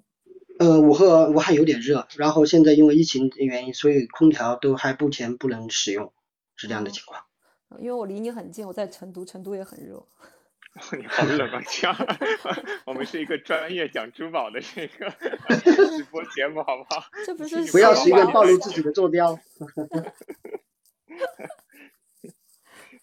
[0.60, 6.14] 呃，武汉，武汉有点热，然后现在因为疫情原因，所以空调都还目前不能使用，
[6.56, 7.24] 是这样的情况。
[7.80, 10.06] 因为我离你很近，我在成都，成都也很热。
[10.98, 11.62] 你好冷啊！
[11.68, 11.96] 这样，
[12.88, 15.10] 我们是一个专业讲珠宝的这个
[15.98, 17.04] 直播节目，好不好？
[17.26, 19.38] 这不是不要随便暴露自己的坐标。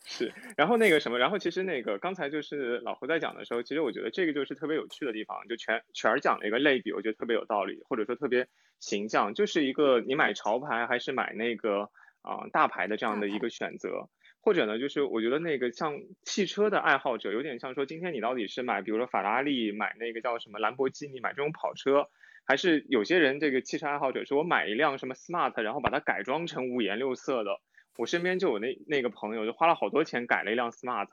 [0.04, 8.48] 是，然后那个什么，然后其实那个刚才就是老胡在讲的时候，其实我觉得这个就是特别有趣的地方，就全全讲了一个类比，我觉得特别有道理，或者说特别
[8.80, 11.90] 形象，就是一个你买潮牌还是买那个
[12.22, 14.08] 啊大牌的这样的一个选择。
[14.48, 22.08] 或者呢，就是我觉得那个像汽车的爱好者，有点像说，今天你到底是买，比如说法拉利，买那个叫什么兰博基尼，买这种跑车，
[22.46, 27.60] 还是有些人这个汽车爱好者，是我买一辆什么 smart，然后把它改装成五颜六色的。
[27.98, 31.08] 我身边就有那那个朋友，就花了好多钱改了一辆 smart，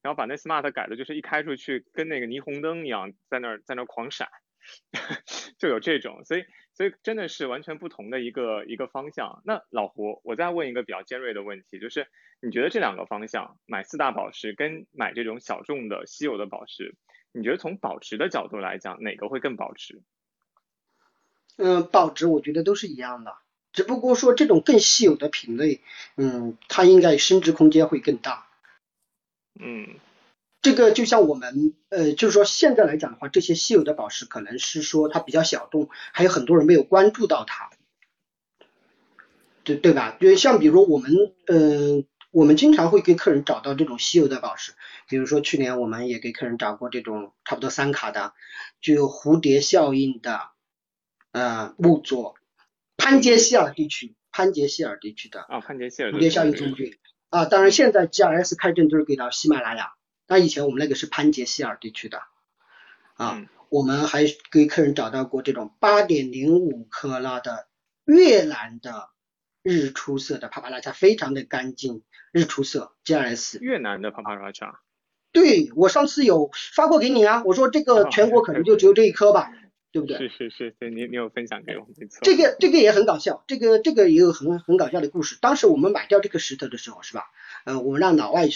[0.00, 4.26] 然后把那 smart 改的就是一开出去跟那个霓虹灯一样，在那儿在那儿狂闪。
[5.58, 6.44] 就有这种，所以
[6.80, 9.42] 所以真的是完全不同的一个一个方向。
[9.44, 12.06] 那老胡，我再问一个比较尖锐的问题，就是
[12.40, 16.94] 你觉得这两个方向买四大宝石跟买这种小众的稀有的宝石，
[17.32, 20.00] 你觉得从保值的角度来讲，哪个会更保值？
[21.58, 23.36] 嗯，保值我觉得都是一样的，
[23.74, 25.82] 只不过说这种更稀有的品类，
[26.16, 28.46] 嗯，它应该升值空间会更大。
[29.60, 29.96] 嗯。
[30.62, 37.70] 这个就像我们，呃，就是说现在来讲的话，这些稀有的宝石可能是说它比较小众，还有很多人没有关注到它，
[39.64, 40.18] 对对吧？
[40.20, 41.10] 就像比如我们，
[41.46, 44.72] 嗯，我们经常会给客人找到这种稀有的宝石，
[45.08, 48.34] 比如说去年我们也给客人找过这种差不多三卡的，
[48.82, 50.50] 具有蝴蝶效应的，
[51.32, 52.34] 呃，木座，
[52.98, 56.98] 潘杰希尔地区，潘杰希尔地区的啊，潘杰希尔蝴蝶效应中军
[57.30, 59.94] 啊，当然现在 G R S 开证都是给到喜马拉雅。
[60.30, 62.22] 那以前我们那个是潘杰希尔地区的，
[63.14, 67.66] 啊，我们还给客人找到过这种八点零五克拉的
[68.04, 69.08] 越南的
[69.64, 73.58] 日出色的帕帕拉恰，非常的干净，日出色 G R S。
[73.60, 74.80] 越南的帕帕拉恰。
[75.32, 79.50] 对，我上次有发过给你啊，我说这个全国可能就只有这一颗吧，
[79.90, 80.16] 对不对？
[80.16, 82.20] 是是是，对你你有分享给我，没错。
[82.22, 85.36] 这个这个也很搞笑，这个这个也有很很搞笑的故事。
[85.40, 87.24] 当时我们买掉这个石头的时候，是吧？
[87.64, 88.48] 呃，我们让老外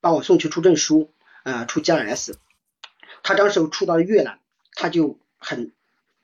[0.00, 1.12] 帮我送去出证书。
[1.46, 2.40] 呃，出 G R S，
[3.22, 4.40] 他当时出到越南，
[4.74, 5.72] 他就很，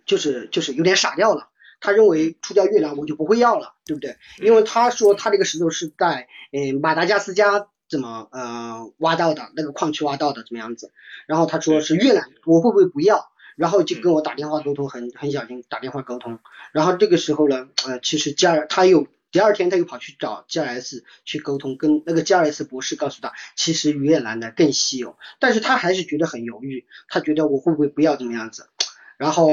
[0.04, 1.48] 就是就是有点傻掉了。
[1.80, 4.16] 他认为出掉越南我就不会要了，对不对？
[4.38, 10.90] 因为他说他这个石头是在呃马达加斯加怎么呃挖到的，那个矿区挖到的怎么样子？
[11.26, 13.30] 然后他说是越南，我会不会不要？
[13.54, 16.40] 然后就跟我打电话沟通，很很小心打电话沟通。
[16.72, 28.68] 然后这个时候呢，呃，其实加他又第二天他又跑去找 G R S 去沟通，跟那个 G R S 博士告诉他，其实越南的更稀有，但是他还是觉得很犹豫，他觉得我会不会不要怎么样子，
[29.16, 29.48] 然后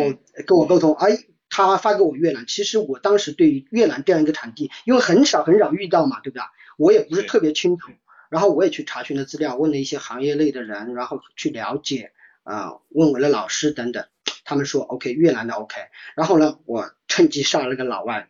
[0.45, 1.17] 跟我沟通，哎，
[1.49, 6.43] 他发给我越南，其实我当时对于越南这样一个产地，因为很少很少遇到嘛，对不对？
[6.77, 7.91] 我也不是特别清楚，
[8.29, 12.11] 然后我也去查询了资料，问了一些行业内的人，然后去了解，
[12.43, 14.05] 啊，问我的老师等等，
[14.43, 15.75] 他们说 OK 越南的 OK，
[16.15, 18.29] 然后呢，我趁机上了个老外，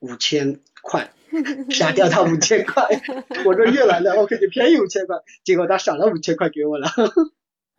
[0.00, 1.10] 五千块，
[1.70, 2.84] 杀掉他五千块，
[3.44, 6.88] 我说越南的 OK 你便宜五千块，结果他少了五千块给我了。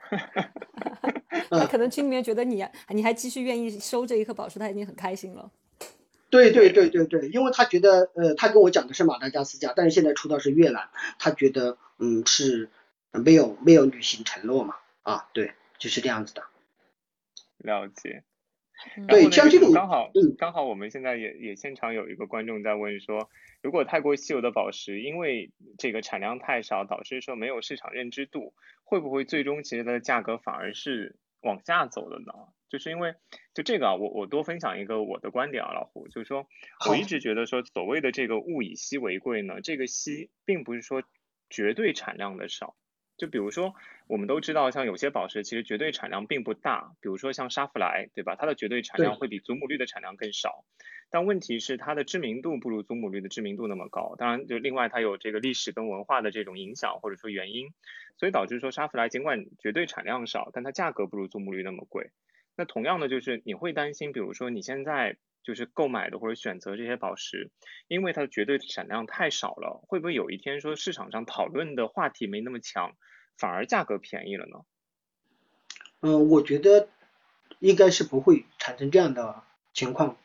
[1.50, 5.52] 他可能心里面觉得你你还继续愿意收这一颗宝石，他已经很开心了。
[6.30, 12.70] 对对对对对，因为他觉得呃，他跟我讲的是马达加斯加，但是现在出道是越南，他觉得嗯是
[13.12, 16.44] 没有没有履行承诺嘛啊，对，就是这样子的。
[17.58, 18.24] 了解。
[19.08, 23.30] 对，像这种刚好刚好我们现在也也现场有一个观众在问说，
[23.62, 32.34] 如果太过稀有的宝石，因为这个产量太少，导致说没有市场认知度，会不会最终其实它的价格反而是往下走的呢？
[32.70, 33.14] 就是因为
[33.54, 36.48] 就这个啊，我我多分享一个我的观点啊，老胡，就是说
[36.90, 41.04] 我一直觉得说所谓的这个物以稀为贵呢，这个稀并不是说
[41.50, 42.76] 绝对产量的少。
[43.22, 43.76] 就比如说
[44.08, 48.36] 我们都知道，像有些宝石其实绝对产量并不大，比如说像沙弗莱，对吧？
[48.36, 50.66] 它的绝对产量会比祖母绿的产量更少。
[51.12, 54.16] 但问题是它的知名度不如祖母绿的知名度那么高。
[54.18, 57.68] 当然，就另外它有这个历史跟文化的这种影响或者说原因，
[58.18, 62.10] 所以导致说沙弗莱尽管绝对产量少，但它价格不如祖母绿那么贵。
[62.56, 67.52] 那同样的就是你会担心，比如说你现在就是购买的或者选择这些宝石，
[67.88, 72.96] 因为它的绝对产量太少了，会不会有一天说市场上讨论的话题没那么强，
[73.38, 74.62] 反而价格便宜了呢？
[76.02, 76.90] 嗯，我觉得
[77.60, 80.18] 应该是不会产生这样的情况，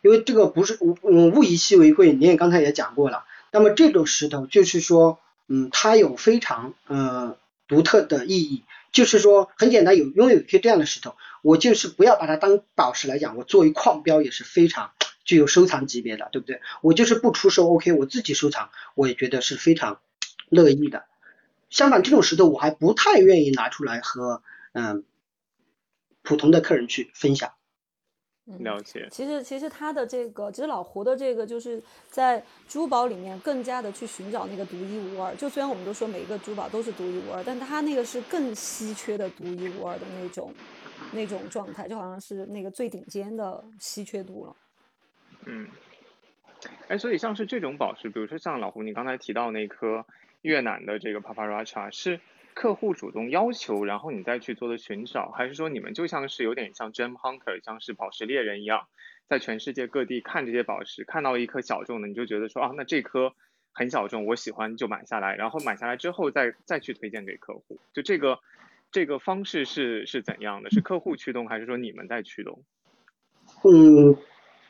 [0.00, 3.26] 因为这个不是嗯物以稀为贵，你也刚才也讲过了。
[3.50, 7.36] 那么这种石头就是说，嗯，它有非常嗯
[7.72, 8.64] 独特的意义。
[8.92, 14.92] 就是说很简单，有拥有一颗这样的石头，我就是不要把它当宝石来讲，我作为矿标也是非常
[15.24, 16.60] 具有收藏级别的，对不对？
[16.82, 20.02] 我就是不出售，OK，我自己收藏，我也觉得是非常
[20.50, 21.06] 乐意的。
[21.70, 25.04] 相反，这种石头我还不太愿意拿出来和嗯
[26.20, 27.52] 普通的客人去分享。
[28.58, 29.06] 了解。
[29.10, 35.34] 其实，其实他的这个，其实老胡的这个，就是在珠宝里面更加的去寻找那个独一无二。
[35.36, 40.52] 就虽然我们都说每一个珠宝都是独一无二，但他那个是更稀缺的独一无二的那种
[41.12, 44.56] 那种状态，就好像是那个最顶尖的稀缺度了。
[45.46, 45.68] 嗯。
[46.88, 50.04] 哎，所以像是这种宝石，比如说像老胡你刚才提到那颗
[50.42, 52.20] 越南的这个 Paparacha 是。
[52.54, 58.88] 客户主动要求，然后你再去做的寻找，还是说你们就像是有点像 gem hunter，像是宝石猎人一样，
[59.28, 63.34] 在全世界各地看这些宝石，看到一颗小众的，你就觉得说啊，那这颗
[63.72, 68.38] 很小众，我喜欢就买下来，然后买下来之后再再去推荐给客户，就这个
[68.90, 70.70] 这个方式是是怎样的？
[70.70, 72.62] 是客户驱动，还是说你们在驱动？
[73.64, 74.16] 嗯，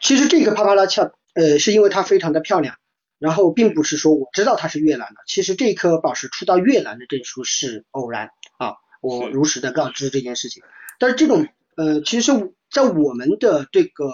[0.00, 2.76] 其实这个帕帕拉恰，呃，是因为它非常的漂亮。
[3.22, 10.64] 然后并不是说我知道它是越南的，其实这颗宝石出到越南的证书是偶然啊，我如实的告知这件事情。
[10.98, 12.32] 但是这种呃，其实，
[12.68, 14.10] 在我们的这个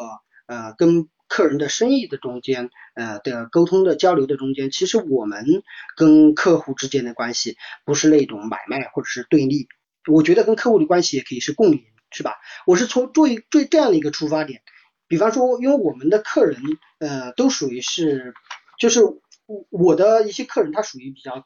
[0.46, 5.62] 呃跟客人的生意的中间呃的沟通的交流的中间，其实我们
[5.96, 9.68] 跟客户之间的关系不是那种买卖或者是对立，
[10.06, 12.34] 我觉得跟客户的关系也可以是共赢，是吧？
[12.66, 14.60] 我是从最最这样的一个出发点，
[15.06, 16.60] 比方说，因为我们的客人
[16.98, 18.34] 呃都属于是。
[18.78, 21.44] 就是我我的一些客人，他属于比较，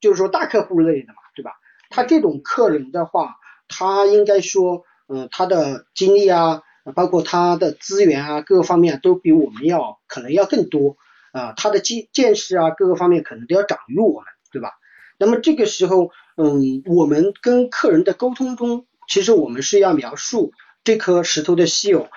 [0.00, 1.52] 就是说大客户类的嘛，对吧？
[1.90, 6.62] 他这种客人的话，他应该说，嗯，他的精力啊，
[6.94, 10.96] 包括他的资源啊，各个方面都比我们要可能要更多
[11.32, 14.72] 啊，他的见见识啊，各个方面可能都要长于我们，对吧？
[15.18, 20.52] 那么这个时候，嗯，我们跟客人的沟通中，其实我们是要描述
[20.84, 22.08] 这颗石头的稀有。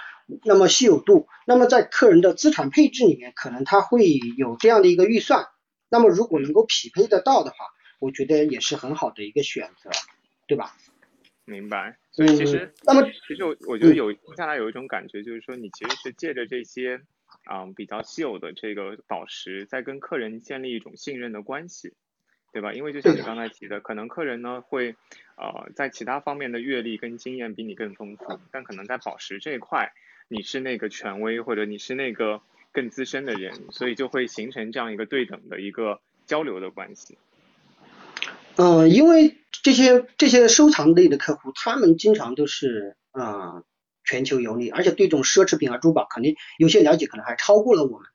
[0.43, 5.47] 那么稀有度，那么在客人的资产配置里面，可能他会有这样的一个预算。
[5.89, 7.57] 那么如果能够匹配得到的话，
[7.99, 9.89] 我觉得也是很好的一个选择，
[10.47, 10.73] 对吧？
[11.45, 11.97] 明白。
[12.11, 17.01] 所以其实，那么其实我我觉得有听下来有一种感觉，就是说你其实是借着这些
[17.45, 21.93] 啊比较稀有的这个宝石，在跟客人建立一种信任的关系，
[22.53, 22.73] 对吧？
[22.73, 24.95] 因为就像你刚才提的，可能客人呢会
[25.35, 29.91] 呃在其他方面的阅历跟经验比你更丰富，但可能在宝石这一块。
[30.31, 37.17] 你是那个权威，或者你是那个更资深的人，所以就会形成这样一个对等的一个交流的关系。
[38.55, 43.63] 嗯，因为这些这些收藏类的客户，他们经常都是啊
[44.05, 48.07] 全球游历，而且对这种奢侈品啊珠宝，肯定有些了解，可能还超过了我们。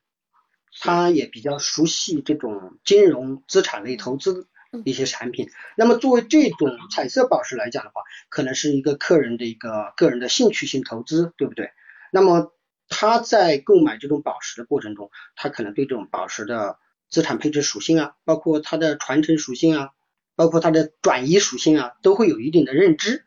[0.81, 4.47] 他也比较熟悉这种金融资产类投资
[4.85, 5.49] 一些产品。
[5.75, 11.69] 那么作为这种彩色宝石来讲的话，可能是一个客人的一个个人的兴趣性投资，对不对？
[12.11, 12.53] 那么
[12.89, 16.79] 他在购买这种宝石的过程中，他可能对这种宝石的
[17.09, 19.89] 资产配置属性啊，包括它的传承属性啊，
[20.35, 23.23] 包括它的转移属性啊，都会有一定的认知。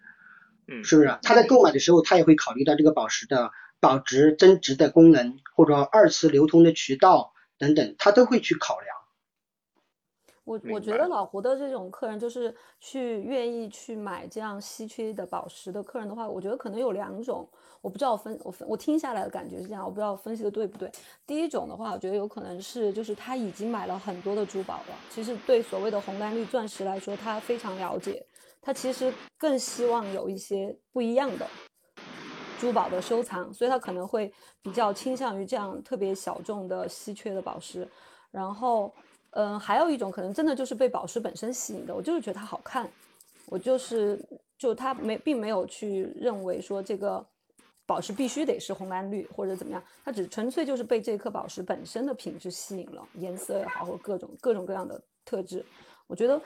[0.66, 1.18] 嗯，是不是？
[1.22, 3.50] 他在购买的时候，他也会考虑到这个宝石的
[3.80, 8.89] 保值增值的功能，或者二次流通的渠道等等，他都会去考量。
[10.50, 17.48] 我我觉得老胡的这种客人，就是去愿意去买这样稀缺的宝石的客人的话，我觉得可能有两种。
[17.80, 20.90] 我不知道分我分我听下来的感觉是这样，我不知道分析的对不对。
[21.24, 28.26] 第一种的话，我觉得有可能是就是他已经买了很多的珠宝了，其实对所谓的红蓝绿钻石来说，他非常了解。
[28.60, 31.46] 他其实更希望有一些不一样的
[32.58, 34.30] 珠宝的收藏，所以他可能会
[34.60, 37.88] 比较倾向于这样特别小众的稀缺的宝石。
[38.30, 38.92] 然后，
[39.30, 42.90] 嗯，还有一种可能真的就是被宝石本身吸引的，我就是觉得它好看，
[43.46, 44.18] 我就是
[44.58, 47.24] 就他没并没有去认为说这个
[47.86, 55.64] 宝石必须得是红蓝绿或者怎么样，他只纯粹就是被这颗宝石本身的品质吸引了，颜色也好或各种各种各样的特质，
[56.06, 56.40] 我觉得。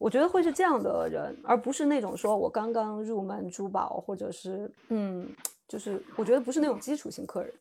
[0.00, 5.28] 我觉得会是这样的人，而不是那种说我刚刚入门珠宝，或者是嗯，
[5.68, 7.52] 就是我觉得不是那种基础型客人。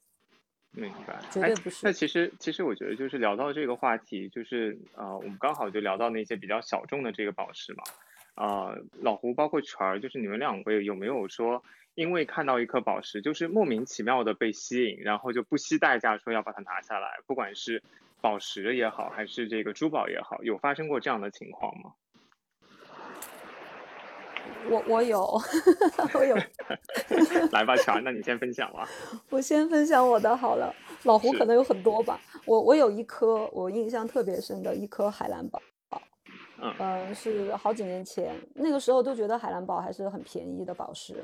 [0.80, 1.86] 明白，绝对不是。
[1.86, 7.84] 那其实其实我觉得就是聊到这个话题，就是呃，我们刚好就聊到那些比较小众的这个宝石嘛。
[8.36, 11.62] 啊，老胡包括全儿，就是你们两位有没有说，
[11.96, 17.84] 因为看到一颗宝石，就是莫名其妙的被吸引，然后就不惜代价说要把它拿下来，不管是
[18.22, 21.92] 宝石也好，还是这个珠宝也好，有发生过这样的情况吗？
[24.70, 25.42] 我我有，
[26.14, 26.36] 我有。
[27.52, 28.88] 来吧，乔，那你先分享吧。
[29.30, 30.74] 我先分享我的好了。
[31.04, 32.20] 老胡可能有很多吧。
[32.46, 35.62] 我我有一颗我印象特别深的一颗海蓝宝，
[36.80, 41.24] 嗯，是好几年前，那个时候都觉得海蓝宝还是很便宜的宝石，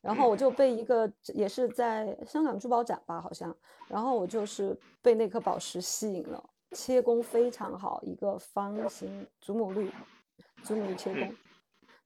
[0.00, 3.54] 然后我就被一个也是在香港珠宝展吧，好像，
[3.88, 6.42] 然后我就是被那颗宝石吸引了，
[6.72, 9.90] 切工非常好，一个方形祖母绿，
[10.62, 11.34] 祖母绿切工。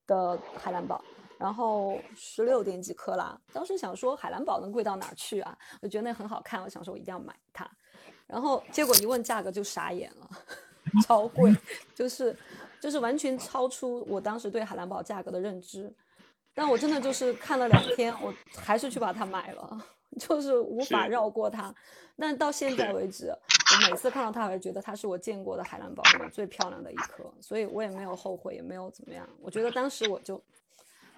[0.07, 1.03] 的海蓝宝，
[1.37, 3.37] 然后十六点几克拉。
[3.51, 5.57] 当时想说海蓝宝能贵到哪儿去啊？
[5.81, 7.69] 我觉得那很好看，我想说我一定要买它。
[8.27, 10.29] 然后结果一问价格就傻眼了，
[11.05, 11.55] 超贵，
[11.93, 12.35] 就是
[12.79, 15.93] 就是完全超出我当时对海蓝宝价格的认知。
[16.53, 19.85] 但我真的就是看了两天，我还是去把它买了，
[20.19, 21.73] 就是无法绕过它。
[22.17, 23.31] 但到现在为止。
[23.75, 29.27] 我每次看到它，我就觉得它是我见过的海蓝宝里面最漂亮的一颗，所以我也没有后悔，也没有怎么样。
[29.41, 30.41] 我觉得当时我就，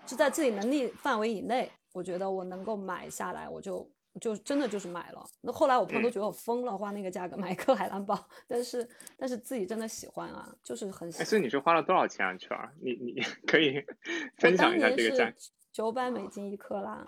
[0.05, 3.89] 就在自己能力范围以内，我觉得我能够买下来，我就
[4.19, 5.25] 就真的就是买了。
[5.41, 8.87] 那后来我朋友都觉得我疯了，花那个价格买一颗海蓝宝，但是
[9.17, 11.25] 但是自己真的喜欢啊，就是很喜欢。
[11.25, 12.73] 所以你是花了多少钱啊，圈儿？
[12.81, 13.83] 你你可以
[14.37, 15.31] 分享一下这个价？
[15.71, 17.07] 九百美金一克啦。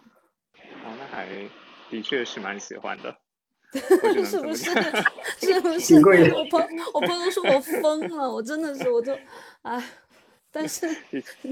[0.53, 1.27] 哦，那还
[1.89, 3.17] 的确是蛮喜欢的。
[3.71, 4.71] 是不是？
[5.39, 5.95] 是不是？
[6.33, 6.61] 我朋
[6.93, 9.17] 我朋友说我疯了，我真的是，我就，
[9.61, 9.83] 哎，
[10.51, 10.87] 但是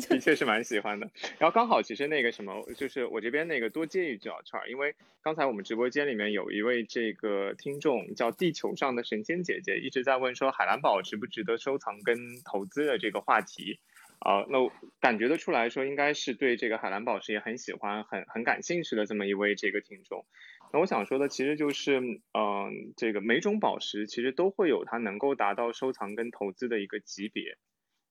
[0.07, 1.09] 的确是蛮喜欢的。
[1.37, 13.79] 然后刚好其实那个什么，就是我这边那个多接一句啊，串儿，因为刚才我们直播间里面有一位这个听众叫地球上的神仙姐姐，一直在问说海蓝宝值不值得收藏跟投资的这个话题。
[14.19, 14.57] 啊，那
[14.99, 20.25] 感觉得出来说，应该是对这个海蓝宝石也很喜欢、很很感兴趣的这么一位这个听众。
[20.73, 27.57] 那我想说的其实就是，嗯，这个每种宝石其实都会有它能够达到收藏跟投资的一个级别。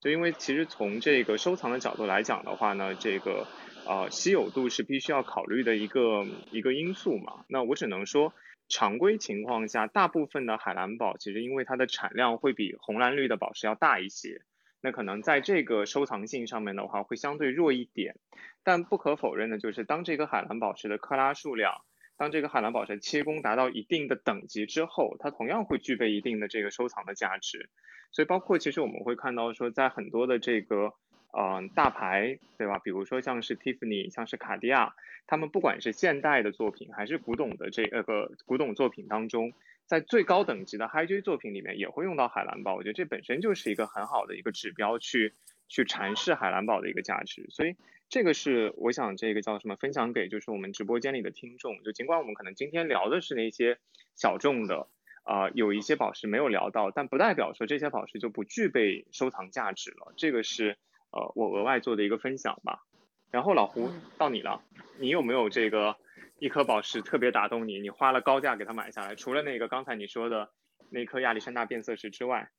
[0.01, 3.47] 就因为其实从这个收藏的角度来讲的话呢，这个
[3.87, 7.45] 呃稀有度是必须要考虑的一个一个因素嘛。
[7.49, 8.33] 那我只能说，
[8.69, 14.43] 常规情况下，大部分的海蓝宝其实因为它的产量会比红蓝绿的宝石要大一些。
[14.83, 18.17] 那可能在这个收藏性上面的话，会相对弱一点，
[18.63, 21.83] 但不可否认的就是，当这个海蓝宝石的克拉数量，
[22.17, 27.69] 当这个海蓝宝石切工达到一定的等级之后，它同样会具备一定的这个收藏的价值。
[28.11, 30.95] 所以，包括其实我们会看到说，在很多的这个
[31.37, 32.79] 嗯大牌，对吧？
[32.79, 34.95] 比如说像是 Tiffany，像是卡地亚，
[35.27, 39.53] 他们不管是现代的作品还是古董的这个古董作品当中。
[39.87, 45.33] 在最高等级的 High J 作品里面也会用到海蓝宝，我觉得这本身就是一个很好的一个指标，去
[45.69, 47.47] 去阐释海蓝宝的一个价值。
[47.51, 47.77] 所以
[48.09, 51.83] 这个是我想这个叫什么分享给就是我们直播间里的听众。
[51.83, 53.79] 就尽管我们可能今天聊的是那些
[54.15, 54.89] 小众的，
[55.23, 60.13] 啊有一些宝石没有聊到，但不代表说这些宝石就不具备收藏价值了。
[60.17, 60.77] 这个是
[61.11, 62.85] 呃我额外做的一个分享吧。
[63.31, 64.63] 然后老胡到你了，
[64.99, 65.97] 你有没有这个？
[66.39, 69.15] 一颗宝石特别打动你，你花了高价给它买下来。
[69.15, 70.51] 除了那个刚才你说的
[70.91, 72.51] 那那颗亚历山大变色石之外，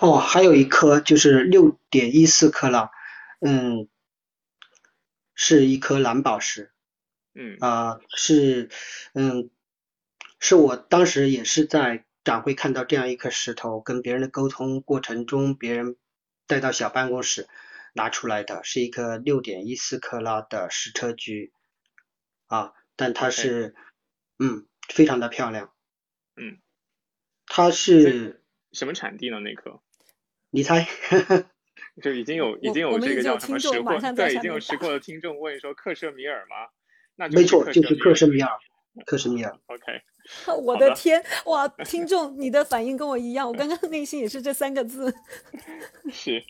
[0.00, 2.90] 哦，还有一颗就是六点一四克拉，
[3.40, 3.86] 嗯，
[5.34, 6.72] 是一颗蓝宝石，
[7.34, 7.58] 嗯。
[7.60, 8.70] 啊、是，
[9.12, 9.50] 嗯，
[10.38, 15.96] 是我当时也是在展会看到这样一颗石头，跟别人的沟通过程中，别人
[16.46, 17.46] 带到小办公室
[17.92, 21.52] 拿出来的，是一颗六点一四克拉的矢车菊，
[22.46, 23.74] 啊，但它是，
[24.38, 25.74] 嗯，非常的漂亮，
[26.36, 26.58] 嗯，
[27.44, 28.42] 它是，
[28.72, 29.40] 什么产地呢？
[29.40, 29.82] 那颗
[30.50, 30.86] 你猜？
[32.02, 36.68] 就已经有已经有我们已经有这个叫什么听众识货，马上在对，已经有识货的听众问说克什米尔吗？
[37.16, 38.50] 那没错，就是克什米尔，
[39.04, 39.52] 克什米尔。
[39.66, 40.02] OK，
[40.62, 41.68] 我好的的天，哇！
[41.84, 45.14] 听众，你的反应跟我一样，我刚刚内心也是这三个字。
[46.10, 46.42] 是，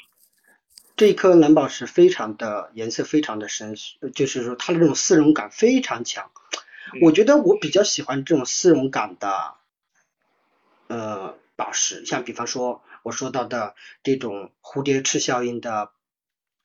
[0.96, 6.30] 这一颗蓝宝石非常的颜色非常的深，呃就是说它的这种丝绒感非常强。
[6.92, 9.55] 嗯我觉得我比较喜欢这种丝绒感的，
[10.88, 15.90] 呃，宝石，像比方说我说到的这种蝴蝶翅效应的，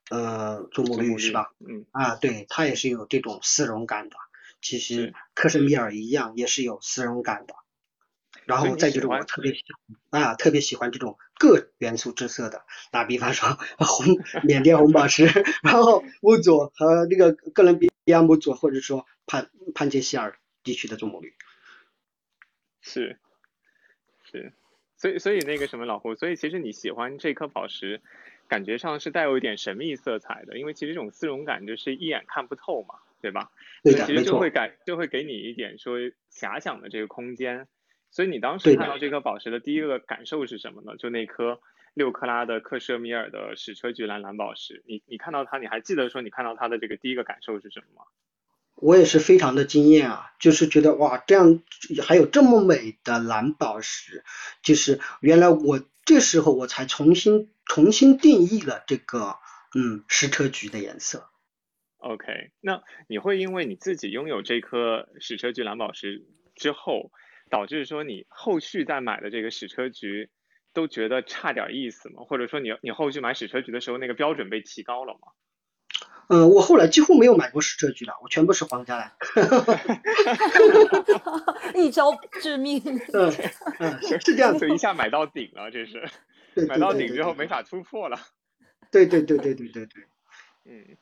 [0.09, 1.51] 呃，祖母绿绿是吧？？
[1.59, 4.17] 嗯，啊，对，它也是有这种丝绒感的。
[4.61, 7.53] 其实是克什米尔一样也是有丝绒感的。
[8.45, 9.63] 然后再就是我特别喜
[10.09, 12.63] 欢啊，特别喜欢这种各元素之色的。
[12.91, 15.25] 打比方说红 缅甸红宝石，
[15.63, 21.35] 然后乌佐和那个哥伦比亚木佐，或者说潘潘杰希尔地区的祖母绿。
[22.81, 23.19] 是
[24.31, 24.53] 是，
[25.05, 28.01] 所以所以那个什么老胡，所以其实你喜欢这颗宝石，
[28.47, 33.51] 感觉上是带有一点神秘色彩的，因为其实这种丝绒感就是一眼看不透嘛，对吧？
[33.83, 34.17] 对其。
[34.17, 35.99] 实就会感就会给你一点说
[36.31, 37.67] 遐想的这个空间。
[38.09, 40.97] 所以你当时看到这颗宝石的第一个感受是什么呢？
[40.97, 41.59] 就那颗
[41.93, 48.07] 六克拉的克什米尔的矢车菊蓝蓝宝石，你你看到它，你还记得说你看到它的这个第一个感受是什么吗？
[48.75, 51.63] 我也是非常的惊艳啊，就是觉得哇，这样
[52.03, 54.23] 还有这么美的蓝宝石，
[54.61, 59.37] 就是原来我这时候我才重新重新定义了这个
[59.73, 61.29] 嗯矢车菊的颜色。
[61.97, 67.11] OK，那你会因为你自己拥有这颗矢车菊蓝宝石之后，
[67.49, 70.29] 导致说你后续再买的这个矢车菊
[70.73, 72.23] 都觉得差点意思吗？
[72.27, 75.19] 或者说你你后续买矢车菊的时候，那个标准被提高了吗？
[76.29, 79.11] 嗯，我后来几乎没有买过矢车菊了，我全部是皇家蓝。
[81.75, 82.11] 一招
[82.41, 82.81] 致命。
[83.13, 83.31] 嗯
[83.79, 84.73] 嗯，是是这样子就。
[84.73, 86.09] 一下买到顶了，这是
[86.67, 88.17] 买到顶之后没法突破了。
[88.91, 90.03] 对对对对对对对。
[90.65, 90.97] 嗯，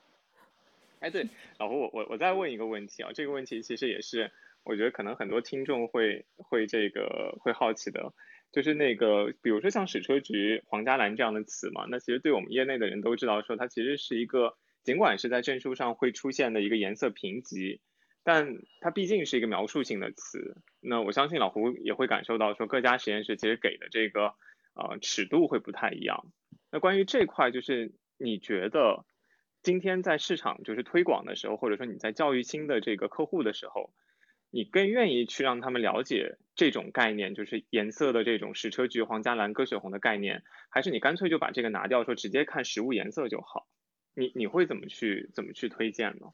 [0.99, 4.31] 哎，对，老胡，我我我再问一个问题啊，这个问题其实也是
[4.63, 8.13] 我觉得可能很多听众会会这个会好奇的，
[8.51, 17.81] 就是那个比如说像矢车菊、皇家蓝这样的词嘛，那其实对我们业内的人都知道说它其实是一个尽管是在证书上会出现的一个颜色评级，
[18.23, 20.57] 但它毕竟是一个描述性的词。
[20.81, 24.33] 那我相信老胡也会感受到说各家实验室其实给的这个
[24.75, 26.25] 呃尺度会不太一样。
[26.71, 29.05] 那关于这块，就是你觉得
[29.61, 33.93] 今天在市场就是推广的时候，或者说你在教育新的这个客户的时候，
[34.49, 43.67] 你更愿意去让他们了解这种概念，就是颜色的这种矢车菊、皇家蓝、鸽血红的概念，还是你干脆就把这个拿掉，说直接看实物颜色就好？
[44.15, 46.27] 你你会怎么去怎么去推荐呢？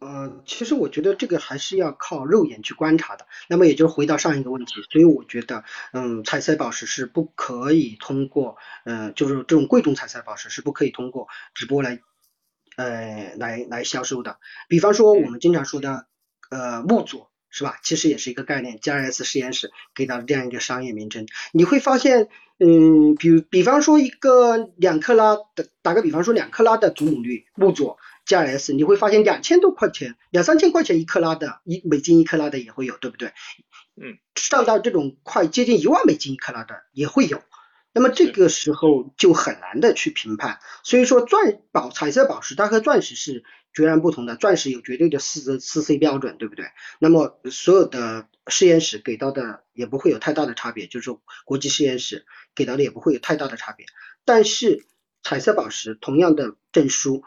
[0.00, 3.26] 呃，其实我觉得这个还是要靠肉眼去观察的。
[3.48, 12.00] 那么也就是回到上一个问题，所以我觉得，嗯，彩色宝石是不可以通过，嗯、就是这种贵重彩色宝石是不可以通过直播来，
[12.76, 14.38] 呃，来来销售的。
[14.68, 16.06] 比方说我们经常说的，
[16.48, 17.78] 呃，木佐是吧？
[17.82, 22.28] 其实也是一个概念，GRS 实验室给到这样一个商业名称，你会发现，
[22.58, 27.98] 嗯，比如比方说一个两克拉的，打个比方说两克拉的祖母绿木佐。
[28.26, 33.32] GRS 你会发现两千多块钱，两三千块钱一克拉的，一美金一克拉的也会有，对不对？
[33.96, 37.40] 嗯，上到这种快接近一万美金一克拉的也会有。
[37.98, 43.42] 那么这个时候就很难的去评判，所以说钻宝彩色宝石它和钻石是
[43.74, 46.66] 截然不同的，钻石有绝对的四四 C 标准，对不对？
[47.00, 52.24] 那么所有的实验室给到的也不会有太大的差别，就是说国际实验室
[52.54, 53.84] 给到的也不会有太大的差别。
[54.24, 54.86] 但是
[55.24, 57.24] 彩色宝石同样的证书。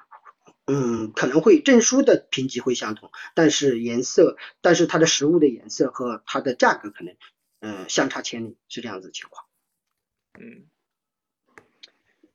[0.68, 7.16] 嗯，可能会证书的评级会相同，但是颜色，但是它的实物的颜色和它的价格可能，
[7.60, 9.44] 嗯，相差千里，是这样子情况。
[10.42, 10.66] 嗯，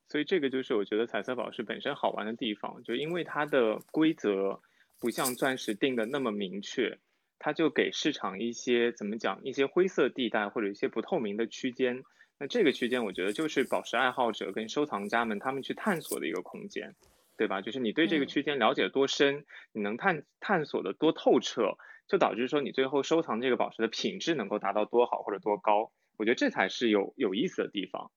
[0.09, 4.61] 所以这个就是我觉得彩色宝石本身好玩的地方，就因为它的规则
[5.01, 6.99] 不像钻石定的那么明确，
[7.41, 12.05] 它就给市场一些怎么讲一些灰色地带或者一些不透明的区间。
[12.39, 16.95] 那这个区间我觉得就是宝石爱好者跟收藏家们他们去探索的一个空间。
[17.39, 17.61] 对吧？
[17.61, 21.77] 就是你对这个嗯区间了解多深，你能探探索的多透彻，
[22.09, 25.93] 就导致说你最后收藏这个宝石的品质能够达到多好或者多高。
[26.17, 28.11] 我觉得这才是有有意思的地方。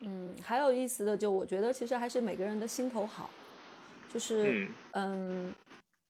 [0.00, 3.28] 嗯，还有意思的就我觉得其实还是每个人的心头好，
[4.12, 5.54] 就是嗯，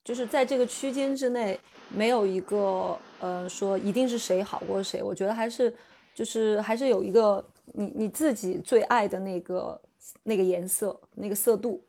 [0.05, 5.75] 就是在这个区间之内没有一个呃说一定是谁好过谁，我觉得还是
[6.15, 9.83] 就是还是有一个你你自己最爱的那个
[10.23, 11.85] 那个颜色那个色度。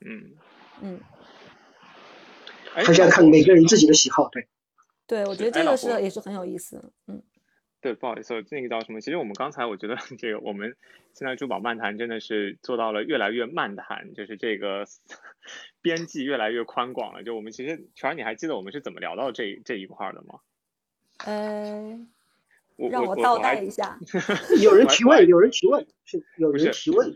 [0.00, 0.34] 嗯
[0.80, 1.00] 嗯，
[2.72, 4.48] 还是要看每个人自己的喜好，对。
[5.14, 7.22] 对，我觉得这个是也是很有意思，嗯。
[7.80, 9.00] 对，不好意思，那个叫什么？
[9.00, 10.74] 其实我们刚才我觉得这个我们
[11.12, 14.86] 现在珠宝漫谈真的是做到了越来越漫谈，就是这个
[15.82, 17.22] 边际越来越宽广了。
[17.22, 20.40] 就我们其实全儿，你还记得我们是怎么聊到这这一块的吗？
[21.26, 21.96] 呃，
[22.90, 23.96] 让我倒带一下。
[24.60, 27.14] 有人提问，有人提问，是有人提问。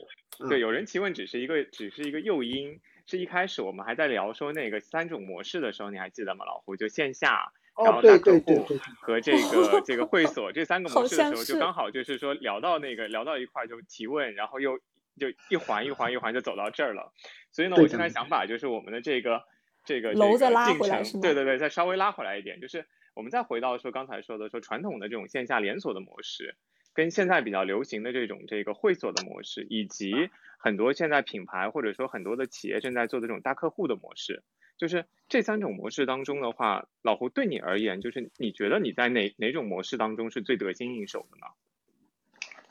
[0.49, 6.45] 对，有人提问只是一个只是一个诱因，是一开始我们还在聊说那个三种模式的时候，你还记得吗？
[6.45, 7.55] 老胡就线下。
[7.85, 8.67] 然后大客户
[9.01, 14.79] 和这个这个会所这三个模式的时候，就刚好就是说聊到那个聊到一块就提问，然后又
[15.19, 17.13] 就一环一环一环就走到这儿了。
[17.53, 19.43] 所以呢，我现在想把就是我们的这个
[19.85, 26.57] 这个这个进程，对对对，再稍微拉回来一点，就是我们再回到说刚才说的说传统的这种线下连锁的模式，
[26.99, 34.43] 跟现在比较流行的这种这个会所的模式，以及很多现在品牌或者说很多的企业正在做的这种大客户的模式。
[34.77, 41.47] 就是这三种模式当中的话，老胡对你而言，就是你觉得你在哪哪种模式当中是最得心应手的呢？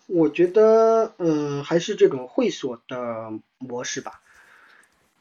[0.08, 4.22] 我觉得，嗯，还是这种会所的模式吧。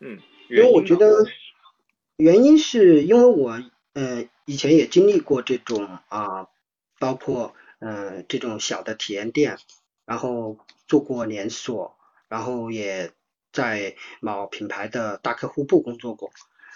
[0.01, 0.19] 嗯，
[0.51, 1.27] 因为我觉得
[2.17, 6.49] 原因是因为我，呃，以前也经历过这种啊，
[6.99, 9.59] 包括嗯这种小的体验店，
[10.05, 11.97] 然后做过连锁，
[12.29, 13.13] 然后也
[13.53, 16.31] 在某品牌的大客户部工作过。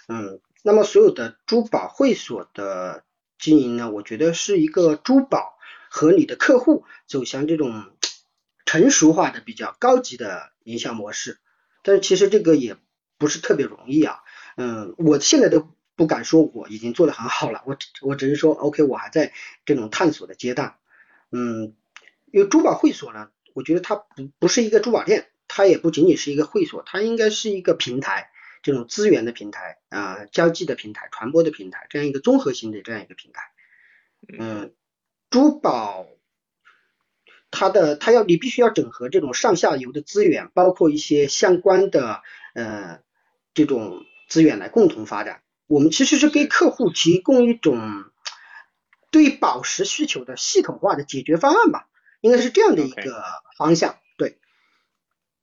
[0.07, 3.03] 嗯，那么所有的珠宝会所的
[3.39, 5.57] 经营呢，我觉得是一个珠宝
[5.89, 7.91] 和你的客户走向这种
[8.65, 11.39] 成熟化的比较高级的营销模式。
[11.83, 12.77] 但是其实这个也
[13.17, 14.19] 不是特别容易啊。
[14.57, 19.33] 嗯，我现在都不敢说我已经做得很好了，我我只是说 OK，我还在
[19.65, 20.75] 这种探索的阶段。
[21.31, 21.75] 嗯，
[22.31, 28.29] 因为珠宝会所呢，我觉得它不不是一个珠宝店，它也不仅仅是一个会所，它应该是一个平台。
[28.63, 33.41] 这种资源的平台啊，交际的平台，传播的平台，这样一个综合性的这样一个平台。
[34.37, 34.71] 嗯，
[35.31, 36.05] 珠宝
[37.49, 42.21] 它的它要你必须要整合这种上下游的资源，包括一些相关的
[42.53, 42.99] 呃
[43.55, 45.41] 这种资源来共同发展。
[45.65, 47.79] 我们其实是给客户提供一种
[49.11, 51.87] 对宝石需求的系统化的解决方案吧，
[52.21, 53.23] 应该是这样的一个
[53.57, 53.97] 方向。
[54.17, 54.37] 对，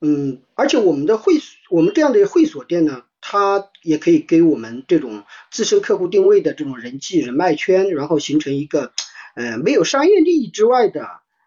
[0.01, 1.35] 嗯，而且我们的会
[1.71, 3.05] 我们这样的会所店呢。
[3.21, 8.93] 它也可以给我们这种自身客户定位的这种人际人脉圈，然后形成一个
[9.35, 11.05] 呃没有商业利益之外的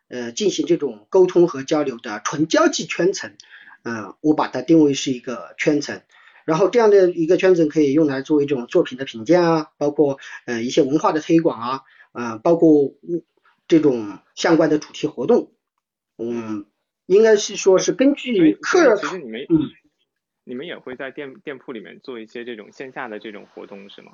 [0.10, 3.38] 呃进行这种沟通和交流的纯交际圈层。
[3.84, 6.02] 嗯，我把它定位是一个圈层，
[6.44, 11.82] 然后这样的一个圈层可以用来作为这种作品的评价啊，包括呃一些文化的推广啊，
[12.14, 12.94] 嗯，包括
[13.68, 15.52] 这种相关的主题活动。
[16.18, 16.66] 嗯，
[17.06, 18.98] 应该是说是根据客人，
[19.50, 19.72] 嗯。
[20.44, 24.14] 你们也会在店店铺里面做一些这种线下的这种活动是吗？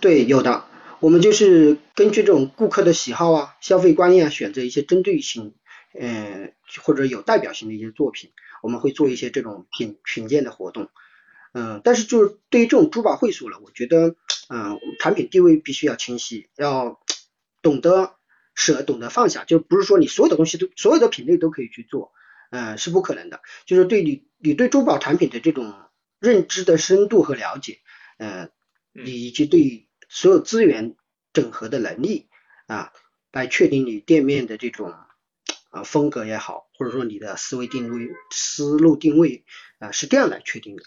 [0.00, 0.64] 对，有的。
[1.00, 5.54] 我们就是根据这种顾客的喜好啊、消费观念啊，选择一些针对性，
[5.98, 6.54] 嗯，
[6.84, 8.30] 或者有代表性的一些作品，
[8.62, 10.88] 我们会做一些这种品品鉴的活动。
[11.52, 14.14] 嗯，但是就是对于这种珠宝会所了，我觉得，
[14.48, 17.00] 嗯，产品定位必须要清晰，要
[17.62, 18.16] 懂得
[18.54, 22.12] 舍，懂得放下，就不是说你所有的东西都所有的品类都可以去做。
[22.50, 23.40] 呃，是不可能的。
[23.64, 25.72] 就是对你，你对珠宝产品的这种
[26.18, 27.78] 认知的深度和了解，
[28.18, 28.50] 呃，
[28.92, 30.96] 以及对所有资源
[31.32, 32.28] 整合的能力
[32.66, 32.92] 啊，
[33.30, 34.92] 来确定你店面的这种
[35.70, 39.44] 啊风格也好，或者说你的思维定位、思路定位
[39.78, 40.82] 啊，是这样来确定的。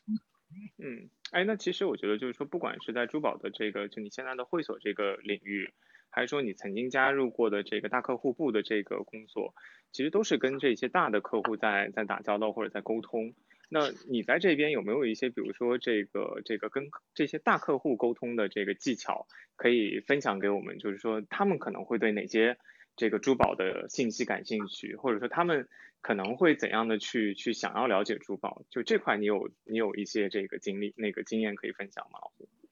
[0.78, 5.74] 嗯，哎，那其实我觉得就是说，不管是在珠宝的这个，就你现在的会所这个领域。
[6.16, 9.56] 还是说你曾经加入过的这个大客户部的这个工作，
[9.92, 13.34] 其实都是跟这些大的客户在在打交道或者在沟通。
[13.70, 20.78] 那你在这边有没有一些，比如说这个这个跟这些大客户沟通的这个技巧，可以分享给我们？
[20.78, 22.58] 就是说他们可能会对哪些
[22.96, 25.68] 这个珠宝的信息感兴趣，或者说他们
[26.02, 28.62] 可能会怎样的去去想要了解珠宝？
[28.70, 32.20] 就这块你有你有一些这个经历那个经验可以分享吗？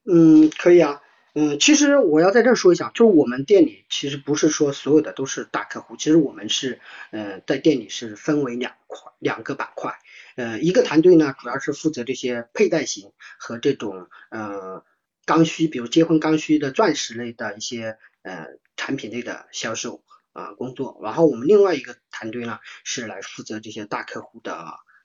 [0.04, 1.02] 嗯，可以啊。
[1.34, 6.78] 嗯，其实我要在这说一下，就是我们店里其实不是说所有的都是大客户，其实我们是，
[7.10, 9.98] 呃，在店里是分为两块两个板块，
[10.36, 14.84] 呃，一个团队呢主要是负责这些佩戴型和这种呃
[15.24, 20.04] 刚需，比如结婚刚需的钻石类的一些呃产品类的销售
[20.34, 24.54] 啊工作，然后我们另外一个团队呢是来负责这些大客户的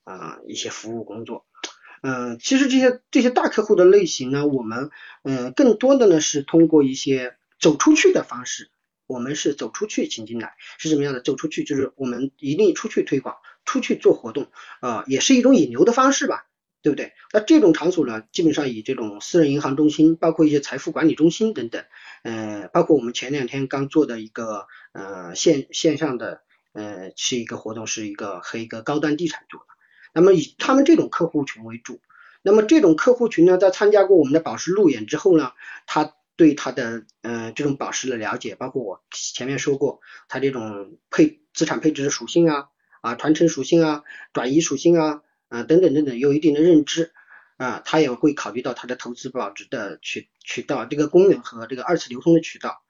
[0.03, 1.45] 啊一些服务工作。
[2.01, 4.89] 嗯，其实这些这些大客户的类型呢，我们
[5.23, 8.69] 嗯更多的呢是通过一些走出去的方式，
[9.07, 11.21] 我们是走出去请进来，是什么样的？
[11.21, 13.35] 走出去就是我们一定出去推广，
[13.65, 16.45] 出去做活动啊，也是一种引流的方式吧，
[16.81, 17.13] 对不对？
[17.33, 21.83] 那这种场所呢，基本上以这种私人银行中心，包括一些财富管理中心等等，
[22.23, 26.41] 呃，包括我们前两天刚做的一个呃线线上的
[26.73, 29.65] 呃是一个活动，是一个和一个高端地产做的。
[30.13, 31.99] 那么以他们这种客户群为主，
[32.41, 35.51] 那么这种客户群呢，在参加过我们的宝石路演之后呢，
[35.85, 42.69] 他对他的呃这种宝石的了解，包括我前面说过，他这种配资产配置的属性啊
[43.01, 44.03] 啊传承属性啊
[44.33, 47.11] 转移属性啊啊等等等等有一定的认知
[47.57, 52.81] 啊，他也会考虑到他的投资保值的渠渠道这个功能和这个二次流通的渠道。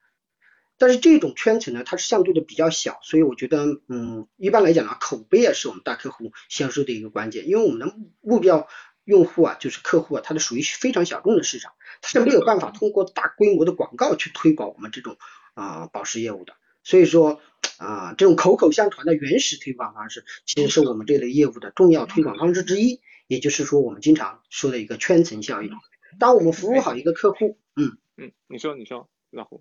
[0.78, 8.68] 但是这种圈层呢，它是相对的比较小，所以我觉得，嗯，一般来讲呢，口碑也是我们大客户销售的一个关键，因为我们的目标
[9.04, 15.18] 用户啊，就是客户啊，它是属于非常小众的市场，它是没有办法通过大规模的广告去推广我们这种
[15.56, 16.54] 啊宝石业务的，
[16.84, 17.42] 所以说
[17.78, 25.72] 啊，这种口口相传的原始推广方式，其实是我们这类业务的重要推广方式之一，也就是说我们经常说的一个圈层效应。
[26.20, 29.10] 当我们服务好一个客户，嗯嗯，你说你说。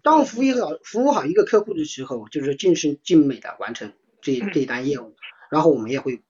[0.03, 3.93] 当服务好服务好一个客户的时候，就是尽善尽美的完成
[4.23, 5.17] 这 这一单业务，
[5.51, 6.23] 然后我们也会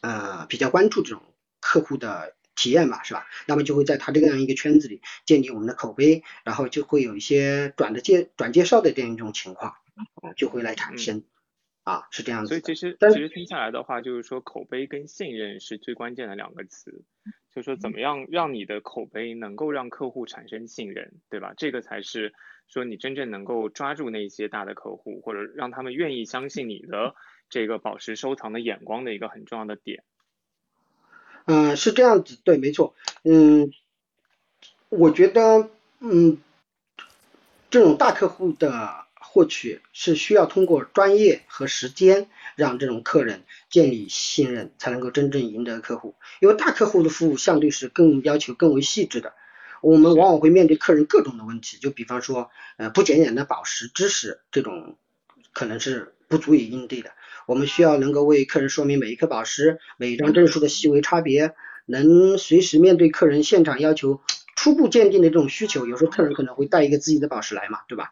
[0.00, 1.22] 呃比较关注这种
[1.60, 3.26] 客户的体验吧，是吧？
[3.46, 9.74] 那么就会在他这样一个圈子里建立我们的口碑，然后就会有一些转的介转介绍的这样一种情况
[10.36, 11.24] 就会来产生
[11.84, 12.48] 啊，是这样子。
[12.48, 17.04] 所以其实其实听下来的话，就是说口碑跟信任是最关键的两个词，
[17.54, 21.54] 就是说怎么样让你的口碑能够让客户产生信任，对吧？
[21.56, 22.34] 这个才是。
[22.68, 27.14] 说你真正能够抓住那些大的客户，或者让他们愿意相信你的
[27.50, 30.04] 这个宝石收藏的眼光的一个很重要的点。
[31.44, 32.94] 嗯，是这样子，对，没错。
[33.24, 33.70] 嗯，
[34.88, 35.68] 我觉得，
[36.00, 36.38] 嗯，
[37.68, 46.16] 这种大客户的获取是需要通过专业和时间，让这种客人建立信任，才能够真正赢得客户。
[46.42, 49.32] 因为大客户的服务相对是更要求更为细致的。
[49.80, 54.98] 我们往往会面对客人各种的问题，就比方说，呃，不检点的宝石知识这种，
[55.54, 57.12] 可能是不足以应对的。
[57.46, 61.54] 我们需要能够为客人说明每一颗宝石、每一张证书的细微差别，
[61.86, 64.20] 能随时面对客人现场要求
[64.56, 65.86] 初步鉴定的这种需求。
[65.86, 68.10] 有时候客人可能会带一个自己的宝石来嘛，对吧？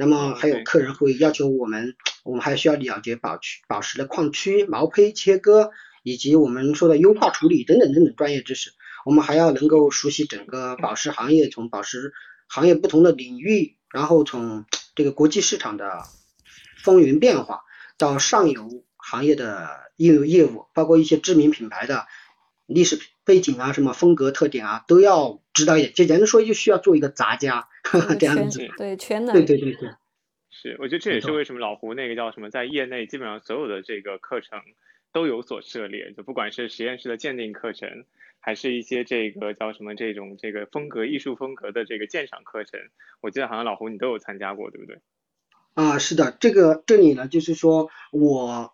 [0.00, 5.72] 那么还有客人会要求我们，我们还需要了解宝区宝石的矿区、毛坯切割，
[6.04, 8.70] 以及我们说的优化处理等等等等专业知识。
[9.04, 12.12] 我们还要能够熟悉整个宝石行业，从宝石
[12.46, 16.04] 行业不同的领域，然后从这个国际市场的
[16.84, 17.62] 风云变化，
[17.96, 22.06] 到上游行业的业务业务，包括一些知名品牌的
[22.66, 25.92] 历史背景啊，什么风格特点啊，都要知道一点。
[25.92, 27.68] 就简单说，就需要做一个杂家
[28.18, 28.68] 这样子。
[28.76, 29.34] 对，全能。
[29.34, 29.90] 对对对对。
[30.50, 34.60] 是，我觉得这也是为什么老胡那个叫什么，在业内基本上所有的这个课程
[35.12, 38.04] 都有所涉猎，就不管是实验室的鉴定课程。
[38.40, 42.80] 还是一些这个叫什么这种这个风格艺术风格的这个鉴赏课程，
[43.20, 45.00] 我记得好像老胡你都有参加过，对不对？
[45.74, 48.70] 啊，是的，这个这里呢，就是说我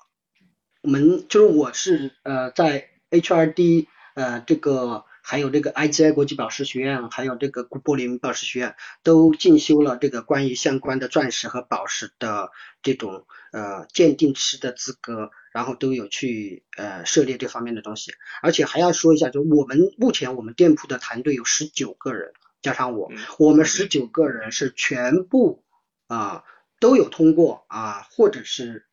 [0.82, 12.50] 们就是我是呃在 HRD 呃这个还有这个 IGI 国际宝石学院，还有这个古柏林宝石学院都进修了这个关于相关的钻石和宝石的
[12.82, 15.30] 这种呃鉴定师的资格。
[15.54, 18.12] 然后都有去呃涉猎这方面的东西，
[18.42, 25.62] 而且还要说一下，就我们目前我们店铺的团队有十九个人，加上我，我们十九个人是全部
[26.08, 26.42] 啊
[26.80, 28.86] 都有通过啊，或者是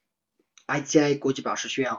[0.67, 1.97] IGI 国际宝石学院，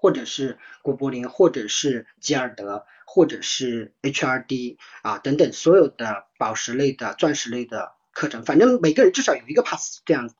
[0.00, 10.34] 或者是古柏林，或者是吉尔德，或者是 HRD 啊等等所有的宝石类的、钻石类的课程，反正每个人至少有一个 pass 这样子。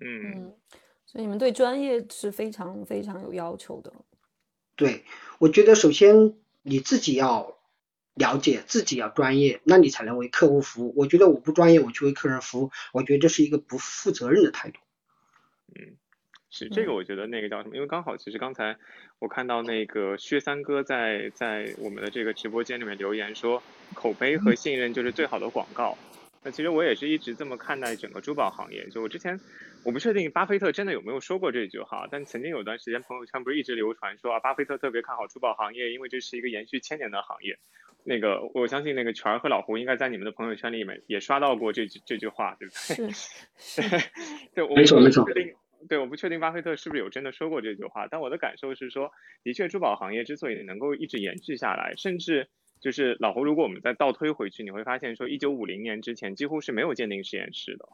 [0.00, 0.54] 嗯。
[1.06, 3.92] 所以你们对专业是非常非常有要求的。
[4.76, 5.04] 对，
[5.40, 7.58] 我觉得首先你自己要
[8.14, 10.94] 了解，自己要专业，那你才能为客户服务。
[10.96, 14.78] 我觉得我不专业，我去为客人服务，我觉得这是一个不负责任的态度。
[15.74, 15.96] 嗯，
[16.50, 17.76] 是这个，我觉得那个叫什么？
[17.76, 18.76] 因为刚好其实刚才
[19.20, 23.62] 我看到那个薛三哥在在我们的这个直播间里面留言说，
[23.94, 25.96] 口碑和信任就是最好的广告。
[26.42, 28.88] 那其实我也是一直这么看待整个珠宝行业。
[28.88, 29.38] 就我之前，
[29.84, 37.58] 我不确定巴菲特真的有没有说过这句话，但曾经有段时间朋友圈不是一直流传说啊，巴菲特特别看好珠宝行业，因为这是一个延续千年的行业。
[38.02, 43.10] 那个我相信那个全儿和老胡应该在你们的朋友圈里面也刷到过这句这句话，对不对？
[43.12, 43.82] 是是，
[44.54, 45.26] 对，我没错没错。
[45.88, 49.12] 对，我不确定巴菲特是不是有真的说过这句话，但我的感受是说，
[49.42, 52.48] 的确，珠宝行业之所以能够一直延续下来，甚至
[52.80, 57.88] 就是老胡，如果我们再倒推回去，你会发现说，一九五零年之前几乎是没有鉴定实验室的，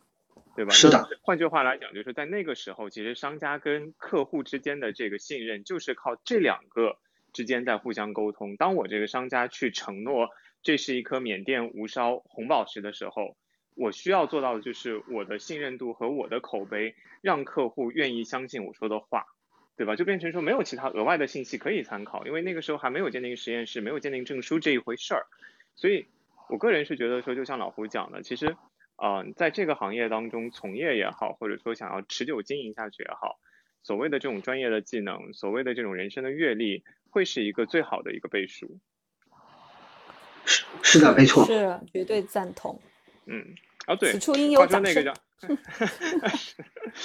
[0.57, 0.73] 对吧？
[0.73, 1.09] 是的。
[1.23, 6.99] 换句话来讲，就是在那个时候，其实商家跟客户之间的这个信任，就是靠这两个
[7.33, 8.57] 之间在互相沟通。
[8.57, 10.31] 当我这个商家去承诺
[10.63, 13.37] 这是一颗缅甸无烧红宝石的时候。
[13.77, 19.27] 我需要做到的就是我的信任度和我的口碑，让客户愿意相信我说的话，
[19.77, 19.95] 对吧？
[19.95, 25.27] 就变成说没有其他额外的信息可以参考，因为那个时候还没有鉴定实验室，没有鉴定证书这一回事儿。
[25.75, 26.07] 所以，
[26.49, 28.57] 我个人是觉得说，就像老胡讲的，其实，
[28.97, 33.39] 嗯，在这个行业当中从业也好，或者说想要持久经营下去也好，
[33.83, 38.79] 所谓的这种专业的技能，所谓的这种人生的阅历，会是一个最好的一个背书。
[40.47, 42.81] 是是的，没错，是绝对赞同。
[43.27, 43.55] 嗯。
[43.87, 44.13] 啊对，
[44.57, 45.15] 话说那个叫，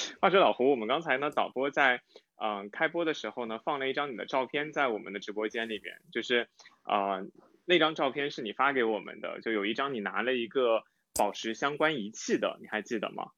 [0.20, 2.02] 话说老胡，我们刚才呢导播在
[2.42, 6.48] 嗯开播的时候呢放了一张你的照片在我们的直播间里面，就是
[6.84, 7.22] 啊
[7.66, 13.32] 那张照片是你发给我们的，就有一张你拿了一个宝石相关仪器的，你还记得吗？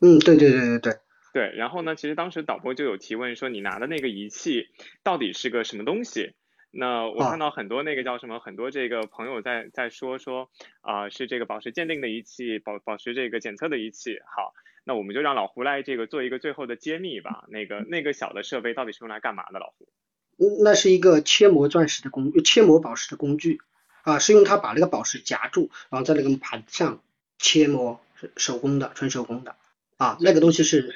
[0.00, 0.92] 嗯，对对对对对。
[1.34, 4.68] 对，然后呢，其实当时导播就有提问说你拿的那个仪器
[5.02, 6.32] 到底是个什么东西？
[6.70, 10.50] 那我看到很多那个叫什么，很多这个朋友在在说说
[10.82, 14.18] 啊，是这个宝石鉴定的仪器，宝宝石这个检测的仪器。
[14.36, 14.52] 好，
[14.84, 17.46] 那我们就让老胡来这个做一个最后的揭秘吧。
[17.48, 19.58] 那个那个小的设备到底是用来干嘛的？
[19.58, 19.88] 老胡？
[20.36, 23.60] 嗯，那是一个切磨钻石的工，切磨宝石的工具
[24.02, 27.02] 啊，是用它把那个宝石夹住，然后在那个盘上
[27.38, 28.00] 切磨，
[28.36, 29.56] 手工的，纯手工的
[29.96, 30.94] 啊，那个东西是。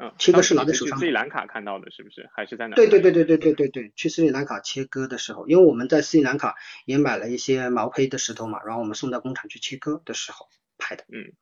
[0.00, 0.98] 嗯，切割是拿在手上。
[0.98, 2.28] 斯里兰卡看到的是不是？
[2.32, 2.76] 还是在哪？
[2.76, 10.46] 对对对对对对对对，去斯里兰卡切割的时候，因为我们在斯里兰卡也买了一些毛坯的石头嘛，然后我们送到工厂去切割的时候
[10.78, 11.04] 拍的。
[11.08, 11.32] 嗯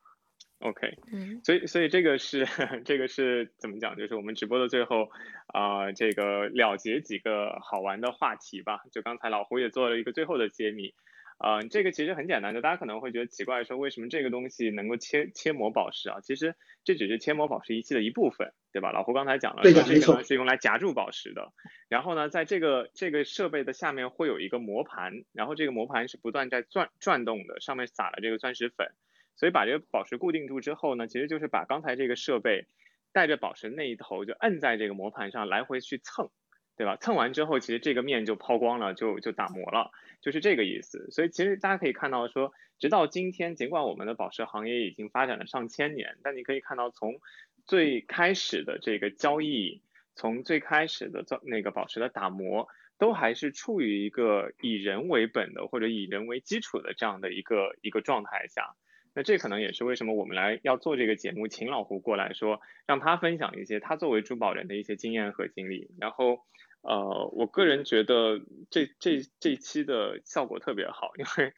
[0.61, 2.47] ，OK，嗯，所以所以这个是
[2.87, 3.95] 这个是怎么讲？
[3.97, 5.11] 就是我们直播的最后
[5.49, 8.81] 啊，这个了结几个好玩的话题吧。
[8.91, 10.95] 就刚才老胡也做了一个最后的揭秘。
[11.39, 16.21] 嗯，这个其实很简单的，大家可能会觉得奇怪，说为什么这个东西能够切切磨宝石啊？
[16.23, 18.91] 其实这只是切磨宝石仪器的一部分，对吧？
[18.91, 21.53] 老胡刚才讲了，说这个是用来夹住宝石的。
[21.91, 28.89] 然后呢，在这个这个设备的下面会有一个磨盘，然后这个磨盘是不断在转转动的，上面撒了这个钻石粉，
[29.37, 32.67] 所以把这个宝石固定住之后呢，其实就是把刚才这个设备
[33.13, 36.31] 带着宝石那一头就摁在这个磨盘上来回去蹭。
[36.77, 36.97] 对吧？
[36.97, 41.11] 蹭完之后，其实这个面就抛光了，就就打磨了，就是这个意思。
[41.11, 47.19] 所以其实大家可以看到，说直到今天，尽管我们的宝石行业已经发展了上千年，但你可以看到，从
[47.65, 49.81] 最开始的这个交易，
[50.15, 52.69] 从最开始的造那个宝石的打磨，
[52.99, 58.77] 都还是处于一个以人为本的或者以人为基础的这样的一个一个状态下。
[59.15, 66.45] 那这可能也是为什么我们来要做这个节目，请老胡过来说，让他分享一些他作为珠宝人的一些经验和经历，然后。
[66.83, 71.53] 呃，我个人觉得这这这一期的效果特别好，因为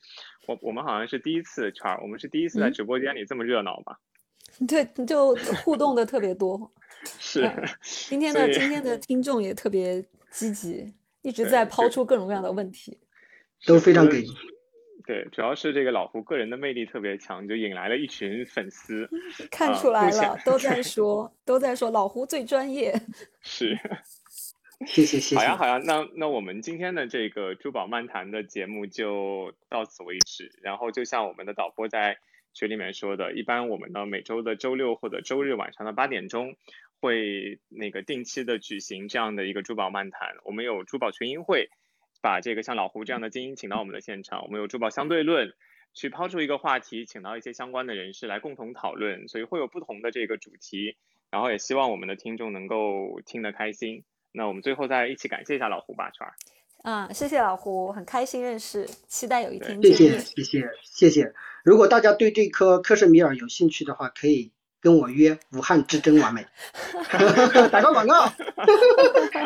[0.46, 3.98] 我我们好像是第一次圈儿，我们是第一次在直播间里这么热闹吧？
[4.66, 6.72] 对，就互动的特别多。
[7.20, 7.48] 是。
[7.82, 12.98] 今天的今天的听众也特别积极，一直在抛出各种各样的问题。
[13.66, 14.28] 都非常给力。
[15.06, 19.08] 对，主要是这个老胡个人的魅力特别强，就引来了一群粉丝。
[19.50, 22.94] 看出来了，都在说，都在说老胡最专业。
[23.40, 23.78] 是。
[24.86, 25.36] 谢谢谢谢。
[25.36, 30.52] 好呀好呀，那那我们今天的这个珠宝漫谈的节目就到此为止。
[30.62, 32.18] 然后就像我们的导播在
[32.54, 36.56] 群里面说的，一般我们呢每周的周六或者周日晚上的八点钟
[37.00, 40.36] 会那个定期的举行这样的一个珠宝漫谈。
[40.44, 41.70] 我们有珠宝群英会，
[42.22, 44.44] 把这个像老胡这样的精英请到我们的现场。
[44.44, 45.52] 我们有珠宝相对论，
[45.92, 49.26] 去抛出一个话题，请到一些相关的人士来共同讨论。
[49.26, 50.96] 所以会有不同的这个主题，
[51.30, 54.04] 然后也希望我们的听众能够听得开心。
[54.32, 56.34] 那我们最后再一起感谢一下老胡吧，圈儿。
[56.84, 59.96] 嗯，谢谢老胡，很开心认识，期待有一天见面。
[59.96, 61.34] 谢谢谢谢谢谢。
[61.64, 66.46] 如果大家对这颗克什米尔有兴趣的话，可以跟我约武汉之争完美。
[67.72, 68.32] 打个广告。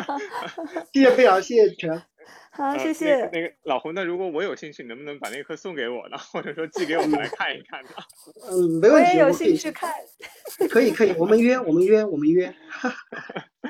[0.93, 2.03] 谢谢飞扬，谢谢全。
[2.51, 3.29] 好，谢谢。
[3.33, 6.17] 那个老胡，那如果我有兴趣，能不能把那颗送给我呢？
[6.17, 7.89] 或者说寄给我们来看一看呢？
[8.49, 9.09] 嗯，没问题。
[9.11, 9.91] 我也有兴趣看。
[10.69, 12.53] 可以可以，我们约我们约我们约。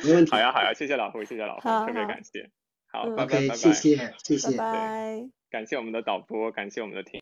[0.03, 0.31] 没问题。
[0.31, 2.49] 好呀好呀，谢谢老胡，谢谢老胡，特别感谢。
[2.91, 3.55] 好，拜拜拜拜。
[3.55, 4.57] 谢谢谢谢。
[4.57, 5.29] 拜拜。
[5.49, 7.21] 感谢我们的导播，感谢我们的听。